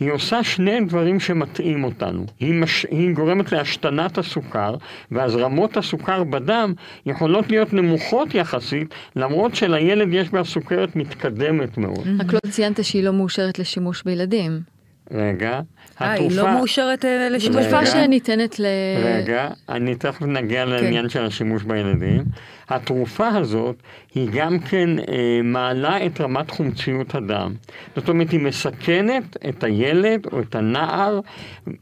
היא 0.00 0.10
עושה 0.10 0.44
שני 0.44 0.80
דברים 0.80 1.20
שמטעים 1.20 1.84
אותנו. 1.84 2.26
היא, 2.40 2.54
מש... 2.54 2.86
היא 2.90 3.14
גורמת 3.14 3.52
להשתנת 3.52 4.18
הסוכר, 4.18 4.76
ואז 5.10 5.36
רמות 5.36 5.76
הסוכר 5.76 6.24
בדם 6.24 6.72
יכולות 7.06 7.50
להיות 7.50 7.72
נמוכות 7.72 8.34
יחסית, 8.34 8.94
למרות 9.16 9.54
שלילד 9.54 10.08
יש 10.12 10.30
בה 10.30 10.44
סוכרת 10.44 10.96
מתקדמת 10.96 11.78
מאוד. 11.78 12.06
רק 12.20 12.32
לא 12.32 12.38
ציינת 12.50 12.84
שהיא 12.84 13.04
לא 13.04 13.12
מאושרת 13.12 13.58
לשימוש 13.58 14.02
בילדים. 14.02 14.71
רגע, 15.12 15.60
אה, 16.00 16.12
היא 16.12 16.36
לא 16.36 16.52
מאושרת 16.52 17.04
אה, 17.04 17.28
לשימוש. 17.28 17.56
תרופה 17.56 17.86
שניתנת 17.86 18.60
ל... 18.60 18.66
רגע, 19.04 19.48
אני 19.68 19.94
תכף 19.94 20.22
נגיע 20.22 20.64
לעניין 20.64 21.08
של 21.08 21.24
השימוש 21.24 21.62
בילדים. 21.62 22.24
התרופה 22.68 23.28
הזאת 23.28 23.76
היא 24.14 24.28
גם 24.32 24.58
כן 24.58 24.98
אה, 24.98 25.40
מעלה 25.44 26.06
את 26.06 26.20
רמת 26.20 26.50
חומציות 26.50 27.14
הדם. 27.14 27.54
זאת 27.96 28.08
אומרת, 28.08 28.30
היא 28.30 28.40
מסכנת 28.40 29.36
את 29.48 29.64
הילד 29.64 30.26
או 30.32 30.40
את 30.40 30.54
הנער 30.54 31.20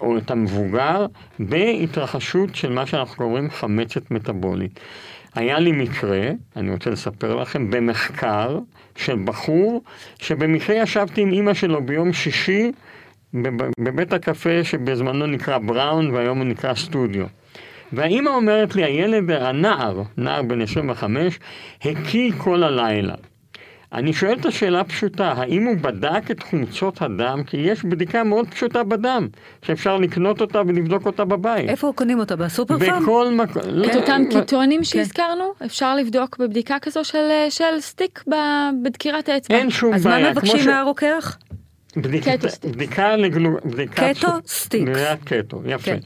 או 0.01 0.19
את 0.19 0.31
המבוגר 0.31 1.07
בהתרחשות 1.39 2.55
של 2.55 2.73
מה 2.73 2.87
שאנחנו 2.87 3.17
קוראים 3.17 3.51
חמצת 3.51 4.11
מטבולית. 4.11 4.81
היה 5.35 5.59
לי 5.59 5.73
מקרה, 5.73 6.31
אני 6.57 6.71
רוצה 6.71 6.91
לספר 6.91 7.35
לכם, 7.35 7.71
במחקר 7.71 8.59
של 8.97 9.17
בחור 9.25 9.83
שבמקרה 10.19 10.77
ישבתי 10.77 11.21
עם 11.21 11.33
אימא 11.33 11.55
שלו 11.55 11.87
ביום 11.87 12.13
שישי 12.13 12.73
בבית 13.81 14.13
הקפה 14.13 14.65
שבזמנו 14.65 15.27
נקרא 15.27 15.59
בראון 15.59 16.11
והיום 16.11 16.39
הוא 16.39 16.47
נקרא 16.47 16.75
סטודיו. 16.75 17.27
והאימא 17.93 18.31
אומרת 18.31 18.77
לי, 18.77 18.85
הילד, 18.85 19.31
הנער, 19.31 20.03
נער 20.17 20.43
בן 20.43 20.63
25, 20.63 21.39
הקיא 21.85 22.33
כל 22.39 22.63
הלילה. 22.63 23.15
אני 23.93 24.13
שואל 24.13 24.37
את 24.41 24.47
השאלה 24.47 24.81
הפשוטה, 24.81 25.33
האם 25.37 25.65
הוא 25.67 25.77
בדק 25.77 26.31
את 26.31 26.43
חומצות 26.43 27.03
הדם? 27.03 27.43
כי 27.47 27.57
יש 27.57 27.85
בדיקה 27.85 28.25
מאוד 28.25 28.49
פשוטה 28.49 28.83
בדם, 28.83 29.29
שאפשר 29.63 29.97
לקנות 29.97 30.41
אותה 30.41 30.63
ולבדוק 30.67 31.07
אותה 31.07 31.25
בבית. 31.25 31.69
איפה 31.69 31.93
קונים 31.95 32.19
אותה? 32.19 32.37
בסופר 32.37 32.79
פארם? 32.79 33.03
בכל 33.03 33.29
מקום. 33.31 33.63
לא, 33.67 33.87
את 33.87 33.97
אותם 33.97 34.23
קטונים 34.31 34.85
שהזכרנו, 34.85 35.45
אפשר 35.65 35.97
לבדוק 35.97 36.39
בבדיקה 36.39 36.79
כזו 36.79 37.05
של, 37.05 37.81
stick 37.81 38.25
בדקירת 38.83 39.29
האצבע. 39.29 39.57
אין 39.57 39.71
שום 39.71 39.95
אז 39.95 40.05
בעיה. 40.05 40.29
מה 40.29 40.41
כמו 40.41 40.51
מבקשים 40.51 40.71
מהרוקח? 40.71 41.39
בדיקה 41.97 43.17
לגלו... 43.17 43.57
keto 43.95 44.29
sticks. 44.47 44.89
בדיקת 44.89 45.19
קטו, 45.25 45.63
יפה. 45.67 45.85
כן. 45.85 45.99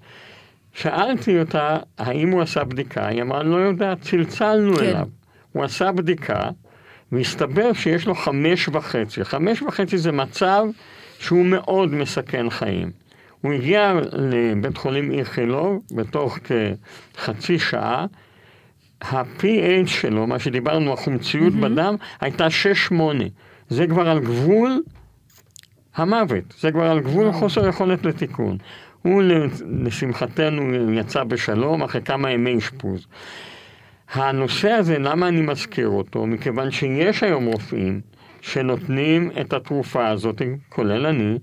שאלתי 0.73 1.41
אותה 1.41 1.77
האם 1.99 2.31
הוא 2.31 2.43
עשה 2.43 2.65
בדיקה, 2.65 3.07
היא 3.07 3.23
אמרה, 3.23 3.43
לא 3.43 3.57
יודעת, 3.57 4.01
צלצלנו 4.01 4.77
כן. 4.77 4.85
אליו. 4.85 5.07
הוא 5.53 5.65
עשה 5.65 5.93
בדיקה, 5.93 6.51
והסתבר 7.13 7.73
שיש 7.73 8.07
לו 8.07 8.15
חמש 8.15 8.69
וחצי. 8.69 9.25
חמש 9.25 9.63
וחצי 9.63 9.99
זה 9.99 10.13
מצב 10.13 10.65
שהוא 11.19 11.45
מאוד 11.45 11.95
מסכן 11.95 12.51
חיים. 12.51 12.91
הוא 13.41 13.53
הגיע 13.53 13.93
לבית 14.13 14.77
חולים 14.77 15.13
איכילוב 15.13 15.83
בתוך 15.91 16.39
כחצי 17.15 17.59
שעה. 17.59 18.07
ה-PH 19.03 19.87
שלו, 19.87 20.27
מה 20.27 20.39
שדיברנו, 20.39 20.93
החומציות 20.93 21.55
בדם, 21.55 21.97
הייתה 22.21 22.47
6-8. 22.91 22.95
זה 23.69 23.87
כבר 23.87 24.09
על 24.09 24.21
גבול 24.21 24.83
המוות, 25.97 26.55
זה 26.61 26.73
כבר 26.73 26.85
על 26.85 27.01
גבול 27.01 27.33
חוסר 27.33 27.69
יכולת 27.69 28.05
לתיקון. 28.05 28.59
הוא 29.03 29.23
לשמחתנו 29.85 30.93
יצא 30.95 31.25
בשלום 31.25 31.83
אחרי 31.83 32.03
כמה 32.03 32.31
ימי 32.31 32.59
אשפוז. 32.59 33.07
הנושא 34.13 34.71
הזה, 34.71 34.99
למה 34.99 35.29
אני 35.29 35.41
מזכיר 35.41 35.89
אותו? 35.89 36.27
מכיוון 36.27 36.71
שיש 36.71 37.23
היום 37.23 37.45
רופאים 37.45 38.01
שנותנים 38.41 39.31
את 39.41 39.53
התרופה 39.53 40.09
הזאת, 40.09 40.43
כולל 40.69 41.07
אני, 41.07 41.39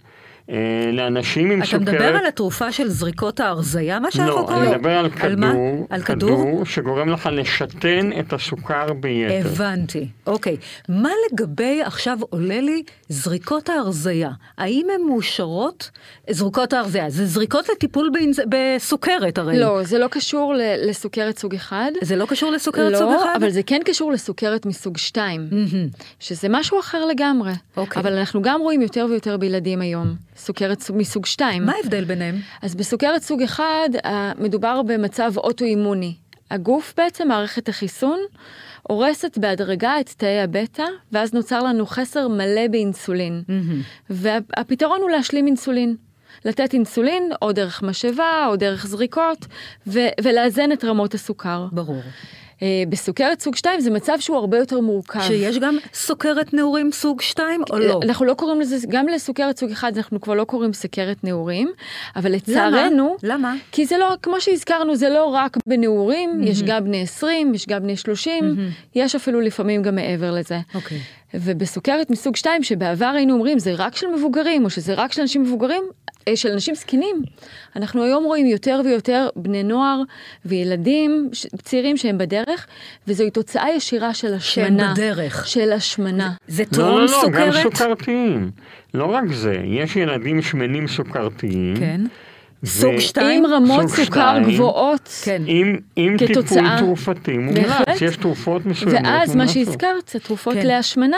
לאנשים 0.93 1.51
עם 1.51 1.59
אתה 1.59 1.65
סוכרת. 1.67 1.81
מדבר 1.81 2.15
על 2.15 2.25
התרופה 2.25 2.71
של 2.71 2.87
זריקות 2.89 3.39
ההרזייה, 3.39 3.99
מה 3.99 4.11
שאנחנו 4.11 4.31
לא, 4.41 4.45
קוראים? 4.47 4.63
אני 4.63 4.75
מדבר 4.75 4.89
על 4.89 5.09
על 5.21 5.35
מה? 5.35 5.51
כדור, 5.51 5.87
על 5.89 6.01
כדור? 6.01 6.65
שגורם 6.65 7.09
לך 7.09 7.29
לשתן 7.31 8.09
את 8.19 8.33
הסוכר 8.33 8.93
ביתר. 8.93 9.47
הבנתי, 9.47 10.07
אוקיי. 10.27 10.57
מה 10.89 11.09
לגבי, 11.31 11.81
עכשיו 11.81 12.17
עולה 12.29 12.61
לי, 12.61 12.83
זריקות 13.09 13.69
ההרזייה? 13.69 14.29
האם 14.57 14.87
הן 14.95 15.01
מאושרות? 15.07 15.89
זריקות 16.29 16.73
ההרזייה, 16.73 17.09
זה 17.09 17.25
זריקות 17.25 17.69
לטיפול 17.69 18.11
באינז- 18.13 18.45
בסוכרת 18.49 19.37
הרי. 19.37 19.59
לא, 19.59 19.83
זה 19.83 19.97
לא 19.99 20.07
קשור 20.07 20.53
ל- 20.53 20.89
לסוכרת 20.89 21.37
סוג 21.37 21.55
אחד. 21.55 21.91
זה 22.01 22.15
לא 22.15 22.25
קשור 22.25 22.51
לסוכרת 22.51 22.91
לא, 22.91 22.97
סוג 22.97 23.11
אחד? 23.21 23.33
אבל 23.37 23.49
זה 23.49 23.63
כן 23.63 23.79
קשור 23.85 24.11
לסוכרת 24.11 24.65
מסוג 24.65 24.97
2, 24.97 25.47
מהמם. 25.51 25.87
שזה 26.19 26.47
משהו 26.49 26.79
אחר 26.79 27.05
לגמרי. 27.05 27.51
אוקיי. 27.77 28.01
אבל 28.01 28.17
אנחנו 28.17 28.41
גם 28.41 28.61
רואים 28.61 28.81
יותר 28.81 29.05
ויותר 29.09 29.37
בילדים 29.37 29.81
היום, 29.81 30.15
סוכרת 30.41 30.79
סוג- 30.81 30.97
מסוג 30.97 31.25
2. 31.25 31.65
מה 31.65 31.73
ההבדל 31.77 32.03
ביניהם? 32.03 32.35
אז 32.61 32.75
בסוכרת 32.75 33.21
סוג 33.23 33.41
1, 33.41 33.63
אה, 34.05 34.31
מדובר 34.37 34.81
במצב 34.81 35.31
אוטואימוני. 35.37 36.15
הגוף 36.51 36.93
בעצם, 36.97 37.27
מערכת 37.27 37.69
החיסון, 37.69 38.19
הורסת 38.83 39.37
בהדרגה 39.37 39.99
את 39.99 40.09
תאי 40.09 40.39
הבטא, 40.41 40.83
ואז 41.11 41.33
נוצר 41.33 41.63
לנו 41.63 41.85
חסר 41.85 42.27
מלא 42.27 42.67
באינסולין. 42.71 43.43
והפתרון 44.09 44.99
הוא 45.01 45.09
להשלים 45.09 45.47
אינסולין. 45.47 45.95
לתת 46.45 46.73
אינסולין, 46.73 47.31
או 47.41 47.51
דרך 47.51 47.83
משאבה, 47.83 48.45
או 48.47 48.55
דרך 48.55 48.87
זריקות, 48.87 49.45
ו- 49.87 50.07
ולאזן 50.23 50.71
את 50.71 50.83
רמות 50.85 51.13
הסוכר. 51.13 51.67
ברור. 51.71 52.01
אה, 52.61 52.83
בסוכרת 52.89 53.41
סוג 53.41 53.55
2 53.55 53.79
זה 53.79 53.91
מצב 53.91 54.19
שהוא 54.19 54.37
הרבה 54.37 54.57
יותר 54.57 54.79
מורכב. 54.79 55.21
שיש 55.21 55.57
גם 55.57 55.77
סוכרת 55.93 56.53
נעורים 56.53 56.91
סוג 56.91 57.21
2 57.21 57.61
או 57.69 57.79
לא? 57.79 57.99
אנחנו 58.03 58.25
לא 58.25 58.33
קוראים 58.33 58.61
לזה, 58.61 58.77
גם 58.89 59.07
לסוכרת 59.07 59.57
סוג 59.57 59.71
1 59.71 59.97
אנחנו 59.97 60.21
כבר 60.21 60.33
לא 60.33 60.43
קוראים 60.43 60.73
סוכרת 60.73 61.23
נעורים, 61.23 61.71
אבל 62.15 62.31
לצערנו, 62.31 63.15
למה? 63.23 63.55
כי 63.71 63.85
זה 63.85 63.97
לא, 63.97 64.13
כמו 64.21 64.41
שהזכרנו, 64.41 64.95
זה 64.95 65.09
לא 65.09 65.25
רק 65.25 65.57
בנעורים, 65.67 66.43
יש 66.43 66.63
גם 66.63 66.83
בני 66.83 67.01
20, 67.01 67.53
יש 67.53 67.67
גם 67.67 67.83
בני 67.83 67.97
30, 67.97 68.55
יש 68.95 69.15
אפילו 69.15 69.41
לפעמים 69.41 69.81
גם 69.81 69.95
מעבר 69.95 70.31
לזה. 70.31 70.59
אוקיי. 70.75 70.99
ובסוכרת 71.33 72.09
מסוג 72.09 72.35
2, 72.35 72.63
שבעבר 72.63 73.05
היינו 73.05 73.33
אומרים 73.33 73.59
זה 73.59 73.73
רק 73.77 73.95
של 73.95 74.07
מבוגרים, 74.07 74.65
או 74.65 74.69
שזה 74.69 74.93
רק 74.93 75.11
של 75.11 75.21
אנשים 75.21 75.41
מבוגרים, 75.41 75.83
של 76.35 76.51
אנשים 76.51 76.75
זקנים, 76.75 77.21
אנחנו 77.75 78.03
היום 78.03 78.23
רואים 78.23 78.45
יותר 78.45 78.81
ויותר 78.85 79.29
בני 79.35 79.63
נוער 79.63 80.01
וילדים 80.45 81.29
צעירים 81.61 81.97
שהם 81.97 82.17
בדרך, 82.17 82.67
וזוהי 83.07 83.31
תוצאה 83.31 83.69
ישירה 83.75 84.13
של 84.13 84.39
שהם 84.39 84.65
השמנה. 84.65 84.93
בדרך. 84.93 85.47
של 85.47 85.71
השמנה. 85.71 86.31
זה 86.47 86.63
לא, 86.63 86.75
טרום 86.77 86.97
לא, 86.97 87.05
לא, 87.05 87.29
גם 87.31 87.51
סוכרת? 87.51 87.63
סוכרתיים. 87.63 88.51
לא 88.93 89.05
רק 89.05 89.23
זה, 89.31 89.55
יש 89.65 89.95
ילדים 89.95 90.41
שמנים 90.41 90.87
סוכרתיים. 90.87 91.75
כן. 91.79 92.01
ו- 92.63 92.67
סוג 92.67 92.99
שתיים? 92.99 93.45
עם 93.45 93.53
רמות 93.53 93.81
סוג 93.81 93.89
סוכר 93.89 94.03
שתיים. 94.03 94.43
גבוהות. 94.53 95.09
כן. 95.23 95.41
עם, 95.45 95.75
עם 95.95 96.17
טיפול 96.17 96.35
כתוצאה- 96.35 96.75
תרופתי 96.79 97.37
מומלץ, 97.37 97.65
בהחלט. 97.67 98.01
יש 98.01 98.17
תרופות 98.17 98.65
מסוימות 98.65 99.01
ואז 99.03 99.35
מה. 99.35 99.47
שהזכרת, 99.47 100.11
התרופות 100.15 100.53
כן. 100.53 100.67
להשמנה, 100.67 101.17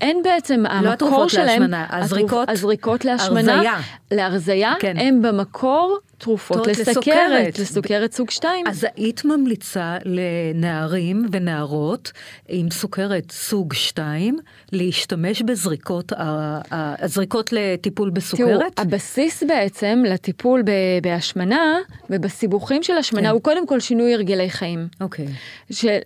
אין 0.00 0.22
בעצם, 0.24 0.64
המקור 0.68 0.92
התרופות 0.92 1.30
שלהם, 1.30 1.46
להשמנה, 1.48 1.86
הזריקות- 1.90 2.48
הזריקות 2.48 3.04
להשמנה, 3.04 3.52
הרזיה. 3.54 3.74
להרזיה, 4.10 4.72
כן. 4.80 4.94
הם 4.98 5.22
במקור 5.22 5.98
תרופות 6.22 6.66
לסוכרת. 6.66 7.58
לסוכרת 7.58 8.12
סוג 8.12 8.30
2. 8.30 8.66
אז 8.66 8.86
היית 8.96 9.24
ממליצה 9.24 9.96
לנערים 10.04 11.26
ונערות 11.32 12.12
עם 12.48 12.70
סוכרת 12.70 13.32
סוג 13.32 13.72
2 13.72 14.38
להשתמש 14.72 15.42
בזריקות, 15.42 16.12
הזריקות 16.70 17.52
לטיפול 17.52 18.08
תראו, 18.08 18.14
בסוכרת? 18.14 18.78
הבסיס 18.78 19.42
בעצם 19.42 20.02
לטיפול 20.06 20.62
בהשמנה 21.02 21.78
ובסיבוכים 22.10 22.82
של 22.82 22.96
השמנה 22.96 23.28
כן. 23.28 23.34
הוא 23.34 23.42
קודם 23.42 23.66
כל 23.66 23.80
שינוי 23.80 24.14
הרגלי 24.14 24.50
חיים. 24.50 24.88
אוקיי. 25.00 25.26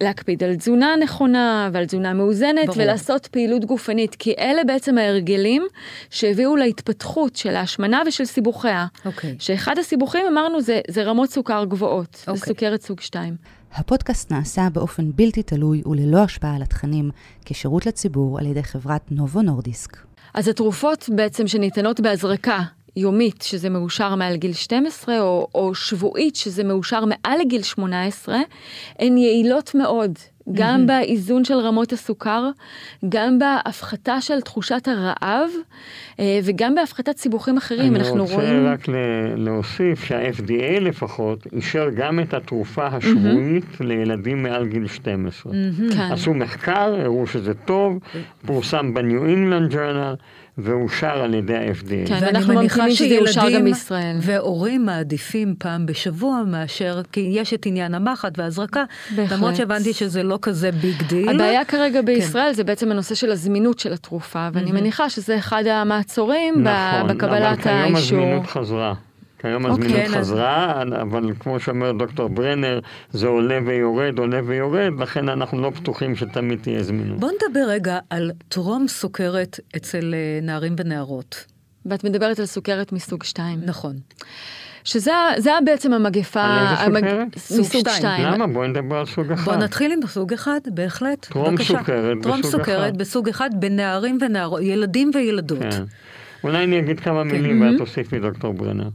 להקפיד 0.02 0.44
על 0.44 0.57
תזונה 0.57 0.94
נכונה 1.02 1.70
ועל 1.72 1.87
תזונה 1.87 2.12
מאוזנת 2.12 2.66
ברור. 2.66 2.79
ולעשות 2.79 3.26
פעילות 3.26 3.64
גופנית, 3.64 4.14
כי 4.14 4.35
אלה 4.38 4.64
בעצם 4.64 4.98
ההרגלים 4.98 5.66
שהביאו 6.11 6.57
להתפתחות 6.57 7.37
של 7.37 7.57
ההשמנה 7.57 8.02
ושל 8.07 8.24
סיבוכיה. 8.24 8.87
אוקיי. 9.05 9.37
שאחד 9.38 9.79
הסיבוכים 9.79 10.06
אמרנו 10.29 10.61
זה, 10.61 10.81
זה 10.90 11.03
רמות 11.03 11.31
סוכר 11.31 11.64
גבוהות, 11.64 12.25
אוקיי. 12.29 12.35
בסוכרת 12.35 12.83
סוג 12.83 13.01
2. 13.01 13.37
הפודקאסט 13.75 14.33
נעשה 14.33 14.69
באופן 14.73 15.12
בלתי 15.14 15.42
תלוי 15.42 15.83
וללא 15.87 16.19
השפעה 16.19 16.57
על 16.57 16.62
התכנים, 16.62 17.11
כשירות 17.45 17.87
לציבור 17.87 18.38
על 18.38 18.47
ידי 18.47 18.62
חברת 18.62 19.03
נובו 19.11 19.42
נורדיסק. 19.42 19.97
אז 20.35 20.49
התרופות 20.49 21.09
בעצם 21.14 21.47
שניתנות 21.47 22.01
בהזרקה 22.01 22.62
יומית, 22.97 23.43
שזה 23.43 23.71
מאושר 23.71 24.15
מעל 24.15 24.37
גיל 24.37 24.53
12, 24.53 25.21
או, 25.21 25.49
או 25.55 25.75
שבועית, 25.75 26.37
שזה 26.37 26.65
מאושר 26.65 27.05
מעל 27.05 27.39
לגיל 27.41 27.63
18, 27.63 28.37
הן 28.99 29.17
יעילות 29.17 29.75
מאוד 29.75 30.19
גם 30.53 30.83
mm-hmm. 30.83 30.87
באיזון 30.87 31.45
של 31.45 31.55
רמות 31.55 31.93
הסוכר, 31.93 32.51
גם 33.09 33.39
בהפחתה 33.39 34.21
של 34.21 34.41
תחושת 34.41 34.89
הרעב, 34.89 35.51
אה, 36.21 36.39
וגם 36.45 36.75
בהפחתת 36.75 37.17
סיבוכים 37.17 37.57
אחרים. 37.57 37.97
אנחנו 37.97 38.25
רואים... 38.25 38.41
אני 38.41 38.59
רוצה 38.59 38.73
רק 38.73 38.89
להוסיף 39.37 40.05
שה-FDA 40.05 40.81
לפחות 40.81 41.47
אישר 41.53 41.89
גם 41.97 42.21
את 42.21 42.35
התרופה 42.35 42.87
השבועית 42.87 43.65
mm-hmm. 43.65 43.85
לילדים 43.85 44.43
מעל 44.43 44.67
גיל 44.67 44.87
12. 44.87 45.53
Mm-hmm. 45.53 45.95
כן. 45.95 46.13
עשו 46.13 46.35
מחקר, 46.35 46.95
הראו 47.01 47.27
שזה 47.27 47.55
טוב, 47.55 47.99
פורסם 48.47 48.95
בניו 48.95 49.27
אינגלנד 49.27 49.75
ג'ורנל. 49.75 50.15
ואושר 50.59 51.07
על 51.23 51.35
ידי 51.35 51.57
ה-FDA. 51.57 52.09
כן, 52.09 52.19
ואנחנו 52.21 52.55
ממתינים 52.55 52.90
שזה 52.90 53.14
יאושר 53.14 53.51
גם 53.51 53.64
בישראל. 53.64 54.16
והורים 54.21 54.87
מעדיפים 54.87 55.55
פעם 55.59 55.87
בשבוע 55.87 56.42
מאשר, 56.47 57.01
כי 57.12 57.29
יש 57.33 57.55
את 57.55 57.66
עניין 57.66 57.95
המחט 57.95 58.38
והזרקה, 58.38 58.85
למרות 59.16 59.57
שהבנתי 59.57 59.92
שזה 59.92 60.23
לא 60.23 60.38
כזה 60.42 60.73
big 60.73 61.03
deal. 61.03 61.29
הבעיה 61.29 61.64
כרגע 61.64 62.01
כן. 62.01 62.07
בישראל 62.07 62.49
כן. 62.49 62.53
זה 62.53 62.64
בעצם 62.64 62.90
הנושא 62.90 63.14
של 63.14 63.33
הזמינות 63.33 63.79
של 63.79 63.92
התרופה, 63.92 64.49
ואני 64.53 64.71
mm-hmm. 64.71 64.75
מניחה 64.75 65.11
שזה 65.11 65.38
אחד 65.38 65.66
המעצורים 65.66 66.55
נכון, 66.62 67.09
בקבלת 67.09 67.66
האישור. 67.66 67.73
נכון, 67.73 67.73
אבל 67.73 67.83
כיום 67.83 67.97
הזמינות 67.97 68.47
חזרה. 68.47 68.95
כיום 69.47 69.67
הזמינות 69.67 69.97
okay, 69.97 70.07
אוקיי, 70.07 70.19
חזרה, 70.19 70.83
אז... 70.83 70.89
אבל 71.03 71.33
כמו 71.41 71.61
שאומר 71.61 71.93
דוקטור 71.93 72.29
ברנר, 72.29 72.81
זה 73.11 73.27
עולה 73.27 73.59
ויורד, 73.67 74.19
עולה 74.19 74.41
ויורד, 74.47 74.93
לכן 74.99 75.29
אנחנו 75.29 75.61
לא 75.63 75.71
בטוחים 75.71 76.17
שתמיד 76.17 76.59
תהיה 76.63 76.83
זמינות. 76.83 77.21
בוא 77.21 77.31
נדבר 77.31 77.65
רגע 77.69 77.99
על 78.11 78.31
טרום 78.49 78.89
סוכרת 78.89 79.61
אצל 79.77 80.15
אה, 80.15 80.39
נערים 80.43 80.75
ונערות. 80.79 81.45
ואת 81.87 82.05
מדברת 82.05 82.39
על 82.39 82.47
סוכרת 82.47 82.93
מסוג 82.93 83.23
2. 83.23 83.59
נכון. 83.65 83.97
שזה 84.85 85.51
בעצם 85.65 85.93
המגפה... 85.93 86.45
על 86.45 86.97
איזה 86.97 87.01
סוכרת? 87.01 87.37
מסוג 87.61 87.89
2. 87.89 88.25
למה? 88.25 88.47
בואי 88.47 88.69
נדבר 88.69 88.97
על 88.97 89.07
סוג 89.07 89.33
1. 89.33 89.45
בוא 89.45 89.57
נתחיל 89.57 89.93
עם 89.93 90.07
סוג 90.07 90.33
1, 90.33 90.51
בהחלט. 90.75 91.27
טרום 91.27 91.55
בבקשה. 91.55 91.79
סוכרת 91.79 92.23
טרום 92.23 92.41
בסוג 92.41 92.61
1. 92.61 92.65
טרום 92.65 92.65
סוכרת 92.65 92.97
בסוג 92.97 93.29
1 93.29 93.51
בנערים 93.55 94.19
ונערות, 94.21 94.61
ילדים 94.63 95.11
וילדות. 95.15 95.59
כן. 95.59 95.83
אולי 96.45 96.65
אני 96.65 96.79
אגיד 96.79 97.01
כמה 97.01 97.23
כן. 97.23 97.31
מילים 97.31 97.63
ואת 97.63 97.79
תוסיפי, 97.79 98.19
דוקטור 98.19 98.55
ברנר. 98.55 98.89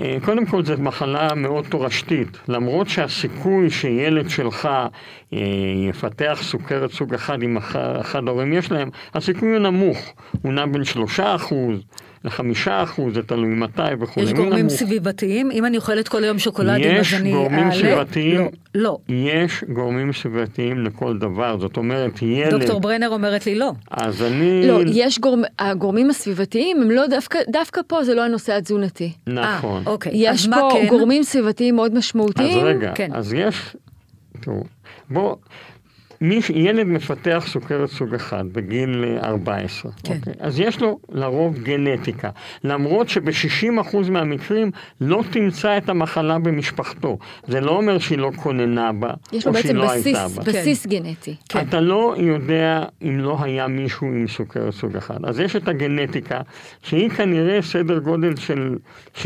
אה, 0.00 0.16
קודם 0.24 0.46
כל 0.46 0.64
זו 0.64 0.74
מחלה 0.78 1.34
מאוד 1.34 1.64
תורשתית, 1.68 2.38
למרות 2.48 2.88
שהסיכוי 2.88 3.70
שילד 3.70 4.30
שלך 4.30 4.68
אה, 5.32 5.38
יפתח 5.88 6.38
סוכרת 6.42 6.90
סוג 6.90 7.14
אחד 7.14 7.42
אם 7.42 7.56
אחד 8.00 8.28
ההורים 8.28 8.52
יש 8.52 8.72
להם, 8.72 8.90
הסיכוי 9.14 9.50
הוא 9.50 9.58
נמוך, 9.58 10.12
הוא 10.42 10.52
נע 10.52 10.66
בין 10.66 10.84
שלושה 10.84 11.34
אחוז 11.34 11.80
לחמישה 12.24 12.82
אחוז, 12.82 13.14
זה 13.14 13.22
תלוי 13.22 13.54
מתי 13.54 13.82
וכולי. 14.00 14.26
יש 14.26 14.32
גורמים 14.32 14.58
נמוך. 14.58 14.72
סביבתיים? 14.72 15.50
אם 15.50 15.66
אני 15.66 15.76
אוכלת 15.76 16.08
כל 16.08 16.24
היום 16.24 16.38
שוקולדים 16.38 16.96
אז 16.96 17.14
אני 17.14 17.34
אעלה? 17.34 17.40
יש 17.40 17.42
גורמים 17.42 17.72
סביבתיים? 17.72 18.40
לא. 18.40 18.48
לא. 18.74 18.98
יש 19.08 19.64
גורמים 19.72 20.12
סביבתיים 20.12 20.84
לכל 20.84 21.18
דבר, 21.18 21.58
זאת 21.60 21.76
אומרת, 21.76 22.22
ילד... 22.22 22.50
דוקטור 22.50 22.80
ברנר 22.80 23.08
אומרת 23.08 23.46
לי 23.46 23.54
לא. 23.54 23.72
אז 23.90 24.22
אני... 24.22 24.68
לא, 24.68 24.80
יש 24.86 25.18
גורם... 25.18 25.42
הגורמים 25.58 26.10
הסביבתיים 26.10 26.82
הם 26.82 26.90
לא 26.90 27.06
דווקא, 27.06 27.38
דווקא 27.52 27.80
פה 27.86 28.04
זה 28.04 28.14
לא 28.14 28.24
הנושא 28.24 28.56
התזונתי. 28.56 29.12
נכון. 29.26 29.82
아, 29.84 29.88
אה, 29.88 29.92
אוקיי. 29.92 30.12
יש 30.14 30.48
פה 30.48 30.68
כן? 30.72 30.86
גורמים 30.88 31.22
סביבתיים 31.22 31.76
מאוד 31.76 31.94
משמעותיים. 31.94 32.58
אז 32.58 32.64
רגע, 32.64 32.92
כן. 32.94 33.10
אז 33.14 33.32
יש... 33.32 33.76
תראו, 34.40 34.64
בוא... 35.10 35.36
מי, 36.22 36.40
ילד 36.54 36.86
מפתח 36.86 37.44
סוכרת 37.48 37.88
סוג 37.88 38.14
1 38.14 38.44
בגיל 38.44 39.04
14, 39.22 39.92
כן. 40.04 40.14
אוקיי? 40.14 40.32
אז 40.40 40.60
יש 40.60 40.80
לו 40.80 40.98
לרוב 41.12 41.58
גנטיקה, 41.58 42.30
למרות 42.64 43.08
שב-60% 43.08 43.96
מהמקרים 44.10 44.70
לא 45.00 45.22
תמצא 45.30 45.78
את 45.78 45.88
המחלה 45.88 46.38
במשפחתו. 46.38 47.18
זה 47.46 47.60
לא 47.60 47.70
אומר 47.70 47.98
שהיא 47.98 48.18
לא 48.18 48.30
כוננה 48.36 48.92
בה, 48.92 49.10
או 49.46 49.54
שהיא 49.54 49.74
לא 49.74 49.86
בסיס, 49.86 50.06
הייתה 50.06 50.18
בה. 50.20 50.26
יש 50.26 50.36
לו 50.36 50.42
בעצם 50.42 50.58
בסיס 50.58 50.86
גנטי. 50.86 51.36
כן. 51.48 51.64
אתה 51.68 51.80
לא 51.80 52.14
יודע 52.18 52.84
אם 53.02 53.20
לא 53.20 53.36
היה 53.40 53.66
מישהו 53.66 54.06
עם 54.06 54.28
סוכרת 54.28 54.74
סוג 54.74 54.96
1. 54.96 55.24
אז 55.24 55.40
יש 55.40 55.56
את 55.56 55.68
הגנטיקה, 55.68 56.40
שהיא 56.82 57.10
כנראה 57.10 57.62
סדר 57.62 57.98
גודל 57.98 58.36
של 58.36 58.76
60% 59.14 59.22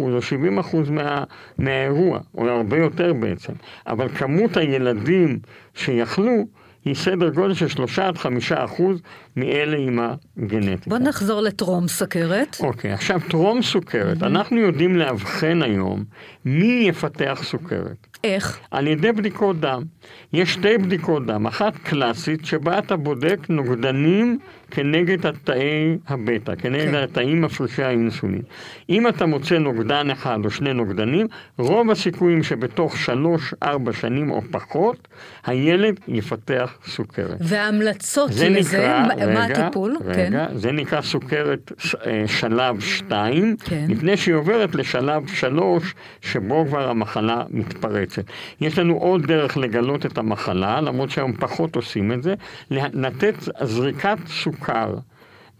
או 0.00 0.18
70% 0.18 0.90
מה, 0.90 1.24
מהאירוע, 1.58 2.18
או 2.34 2.48
הרבה 2.48 2.76
יותר 2.76 3.12
בעצם. 3.12 3.52
אבל 3.86 4.08
כמות 4.08 4.56
הילדים 4.56 5.38
שיכלו, 5.74 6.44
היא 6.84 6.94
סדר 6.94 7.28
גודל 7.28 7.54
של 7.54 7.68
שלושה 7.68 8.06
עד 8.08 8.18
חמישה 8.18 8.64
אחוז 8.64 9.00
מאלה 9.36 9.76
עם 9.76 9.98
הגנטיקה. 10.36 10.90
בוא 10.90 10.98
נחזור 10.98 11.40
לטרום 11.40 11.88
סוכרת. 11.88 12.56
אוקיי, 12.60 12.92
עכשיו 12.92 13.20
טרום 13.28 13.62
סוכרת, 13.62 14.22
mm-hmm. 14.22 14.26
אנחנו 14.26 14.56
יודעים 14.56 14.96
לאבחן 14.96 15.62
היום 15.62 16.04
מי 16.44 16.84
יפתח 16.88 17.40
סוכרת. 17.44 18.06
איך? 18.24 18.60
על 18.70 18.86
ידי 18.86 19.12
בדיקות 19.12 19.60
דם. 19.60 19.82
יש 20.32 20.52
שתי 20.52 20.78
בדיקות 20.78 21.26
דם, 21.26 21.46
אחת 21.46 21.76
קלאסית 21.76 22.44
שבה 22.44 22.78
אתה 22.78 22.96
בודק 22.96 23.38
נוגדנים 23.48 24.38
כנגד 24.70 25.26
התאי 25.26 25.98
הבטא, 26.08 26.54
כנגד 26.54 26.90
כן. 26.90 26.94
התאים 26.94 27.40
מפרישי 27.40 27.82
האינסולין. 27.82 28.42
אם 28.90 29.08
אתה 29.08 29.26
מוצא 29.26 29.58
נוגדן 29.58 30.10
אחד 30.10 30.38
או 30.44 30.50
שני 30.50 30.72
נוגדנים, 30.72 31.26
רוב 31.58 31.90
הסיכויים 31.90 32.42
שבתוך 32.42 32.96
שלוש-ארבע 32.96 33.92
שנים 33.92 34.30
או 34.30 34.42
פחות, 34.50 35.08
הילד 35.46 36.00
יפתח 36.08 36.78
סוכרת. 36.86 37.36
וההמלצות 37.40 38.30
לזה, 38.30 38.48
נקרא, 38.48 39.06
מה 39.06 39.44
רגע, 39.44 39.66
הטיפול? 39.66 39.96
רגע, 40.04 40.46
כן. 40.48 40.58
זה 40.58 40.72
נקרא 40.72 41.00
סוכרת 41.00 41.72
אה, 42.06 42.24
שלב 42.26 42.80
2, 42.80 43.56
כן. 43.64 43.84
לפני 43.88 44.16
שהיא 44.16 44.34
עוברת 44.34 44.74
לשלב 44.74 45.26
3, 45.26 45.94
שבו 46.20 46.66
כבר 46.66 46.90
המחלה 46.90 47.42
מתפרצת. 47.50 48.22
יש 48.60 48.78
לנו 48.78 48.94
עוד 48.96 49.26
דרך 49.26 49.56
לגלות 49.56 49.89
את 49.94 50.18
המחלה, 50.18 50.80
למרות 50.80 51.10
שהיום 51.10 51.32
פחות 51.32 51.76
עושים 51.76 52.12
את 52.12 52.22
זה, 52.22 52.34
לתת 52.70 53.34
זריקת 53.62 54.18
סוכר. 54.26 54.94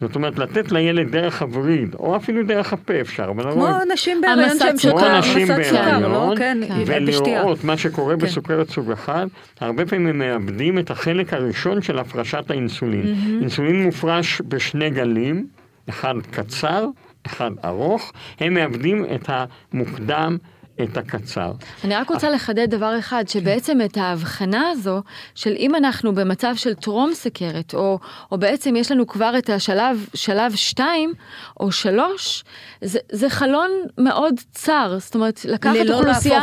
זאת 0.01 0.15
אומרת, 0.15 0.39
לתת 0.39 0.73
לילד 0.73 1.11
דרך 1.11 1.43
הווריד, 1.43 1.95
או 1.95 2.17
אפילו 2.17 2.43
דרך 2.43 2.73
הפה 2.73 3.01
אפשר, 3.01 3.31
אבל... 3.31 3.53
כמו 3.53 3.69
נשים 3.93 4.21
בהריון 4.21 4.59
שהם 4.59 4.79
שוקר, 4.79 5.09
כמו 5.09 5.19
נשים 5.19 5.49
בהריון, 5.49 6.03
לא? 6.03 6.33
כן, 6.39 6.59
ולראות 6.87 7.65
מה 7.65 7.77
שקורה 7.77 8.17
כן. 8.17 8.27
בסוכרת 8.27 8.69
סוג 8.71 8.91
אחד, 8.91 9.27
הרבה 9.61 9.87
פעמים 9.87 10.07
הם 10.07 10.19
מאבדים 10.19 10.79
את 10.79 10.91
החלק 10.91 11.35
הראשון 11.35 11.83
של 11.83 11.99
הפרשת 11.99 12.51
האינסולין. 12.51 13.15
אינסולין 13.41 13.83
מופרש 13.83 14.43
בשני 14.49 14.91
גלים, 14.91 15.47
אחד 15.89 16.15
קצר, 16.31 16.87
אחד 17.27 17.51
ארוך, 17.65 18.13
הם 18.41 18.55
מאבדים 18.55 19.05
את 19.15 19.31
המוקדם. 19.73 20.37
את 20.83 20.97
הקצר. 20.97 21.53
אני 21.85 21.95
רק 21.95 22.11
רוצה 22.11 22.31
לחדד 22.31 22.71
דבר 22.71 22.99
אחד, 22.99 23.25
שבעצם 23.29 23.79
את 23.85 23.97
ההבחנה 23.97 24.71
הזו, 24.71 25.03
של 25.35 25.53
אם 25.59 25.75
אנחנו 25.75 26.15
במצב 26.15 26.53
של 26.57 26.75
טרום 26.75 27.15
סכרת, 27.15 27.75
או, 27.75 27.99
או 28.33 28.39
בעצם 28.39 28.77
יש 28.77 28.93
לנו 28.93 29.07
כבר 29.07 29.39
את 29.39 29.51
השלב, 29.51 30.07
שלב 30.15 30.55
2 30.55 31.13
או 31.61 31.73
3, 31.73 32.45
זה, 32.81 32.99
זה 33.13 33.31
חלון 33.31 33.71
מאוד 33.99 34.35
צר, 34.53 34.97
זאת 34.99 35.15
אומרת, 35.15 35.45
לקחת 35.45 35.77
אוכלוסייה, 35.91 36.43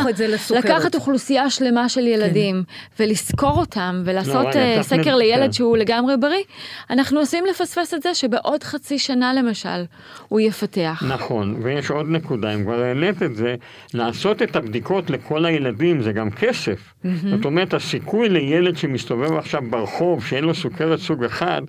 לקחת 0.56 0.96
אוכלוסייה 0.96 1.50
שלמה 1.50 1.90
של 1.90 2.08
ילדים, 2.08 2.64
כן. 2.68 3.04
ולסקור 3.04 3.60
אותם, 3.60 4.02
ולעשות 4.06 4.46
לא, 4.46 4.80
uh, 4.80 4.84
סקר 4.84 5.16
נ... 5.16 5.18
לילד 5.18 5.46
כן. 5.46 5.52
שהוא 5.52 5.78
לגמרי 5.78 6.18
בריא, 6.18 6.44
אנחנו 6.90 7.20
עושים 7.20 7.46
לפספס 7.46 7.94
את 7.94 8.04
זה 8.04 8.14
שבעוד 8.14 8.64
חצי 8.64 9.00
שנה 9.00 9.34
למשל, 9.34 9.84
הוא 10.28 10.40
יפתח. 10.40 11.04
נכון, 11.08 11.60
ויש 11.64 11.92
עוד 11.92 12.06
נקודה, 12.10 12.54
אם 12.54 12.64
כבר 12.64 12.82
העלית 12.82 13.24
את 13.24 13.36
זה, 13.36 13.56
לעשות 13.94 14.27
את 14.32 14.56
הבדיקות 14.56 15.10
לכל 15.10 15.46
הילדים 15.46 16.02
זה 16.02 16.12
גם 16.12 16.32
כסף. 16.32 16.94
Mm-hmm. 17.04 17.08
זאת 17.30 17.46
אומרת, 17.46 17.74
הסיכוי 17.74 18.30
לילד 18.30 18.78
שמסתובב 18.78 19.34
עכשיו 19.34 19.62
ברחוב, 19.70 20.26
שאין 20.26 20.44
לו 20.44 20.56
סוכרת 20.56 21.00
סוג 21.00 21.24
אחד, 21.24 21.62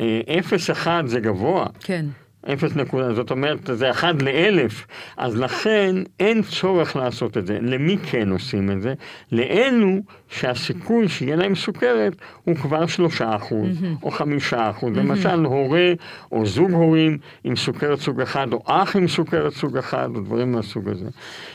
אה, 0.00 0.20
אפס 0.38 0.70
אחד 0.70 1.02
זה 1.06 1.20
גבוה. 1.20 1.66
כן. 1.80 2.06
אפס 2.52 2.76
נקודה, 2.76 3.14
זאת 3.14 3.30
אומרת, 3.30 3.70
זה 3.72 3.90
אחד 3.90 4.22
לאלף, 4.22 4.86
אז 5.16 5.36
לכן 5.36 5.96
אין 6.20 6.42
צורך 6.42 6.96
לעשות 6.96 7.36
את 7.36 7.46
זה. 7.46 7.58
למי 7.62 7.98
כן 8.10 8.30
עושים 8.30 8.70
את 8.70 8.82
זה? 8.82 8.94
לאלו 9.32 9.98
שהסיכוי 10.28 11.08
שיהיה 11.08 11.36
להם 11.36 11.54
סוכרת 11.54 12.12
הוא 12.44 12.56
כבר 12.56 12.86
שלושה 12.86 13.36
אחוז, 13.36 13.80
mm-hmm. 13.80 14.02
או 14.02 14.10
חמישה 14.10 14.70
אחוז. 14.70 14.96
Mm-hmm. 14.96 15.00
למשל, 15.00 15.44
הורה 15.44 15.92
או 16.32 16.46
זוג 16.46 16.70
הורים 16.70 17.18
עם 17.44 17.56
סוכרת 17.56 17.98
סוג 18.00 18.20
אחד, 18.20 18.52
או 18.52 18.62
אח 18.66 18.96
עם 18.96 19.08
סוכרת 19.08 19.52
סוג 19.52 19.76
אחד, 19.76 20.08
או 20.14 20.20
דברים 20.20 20.52
מהסוג 20.52 20.88
הזה. 20.88 21.06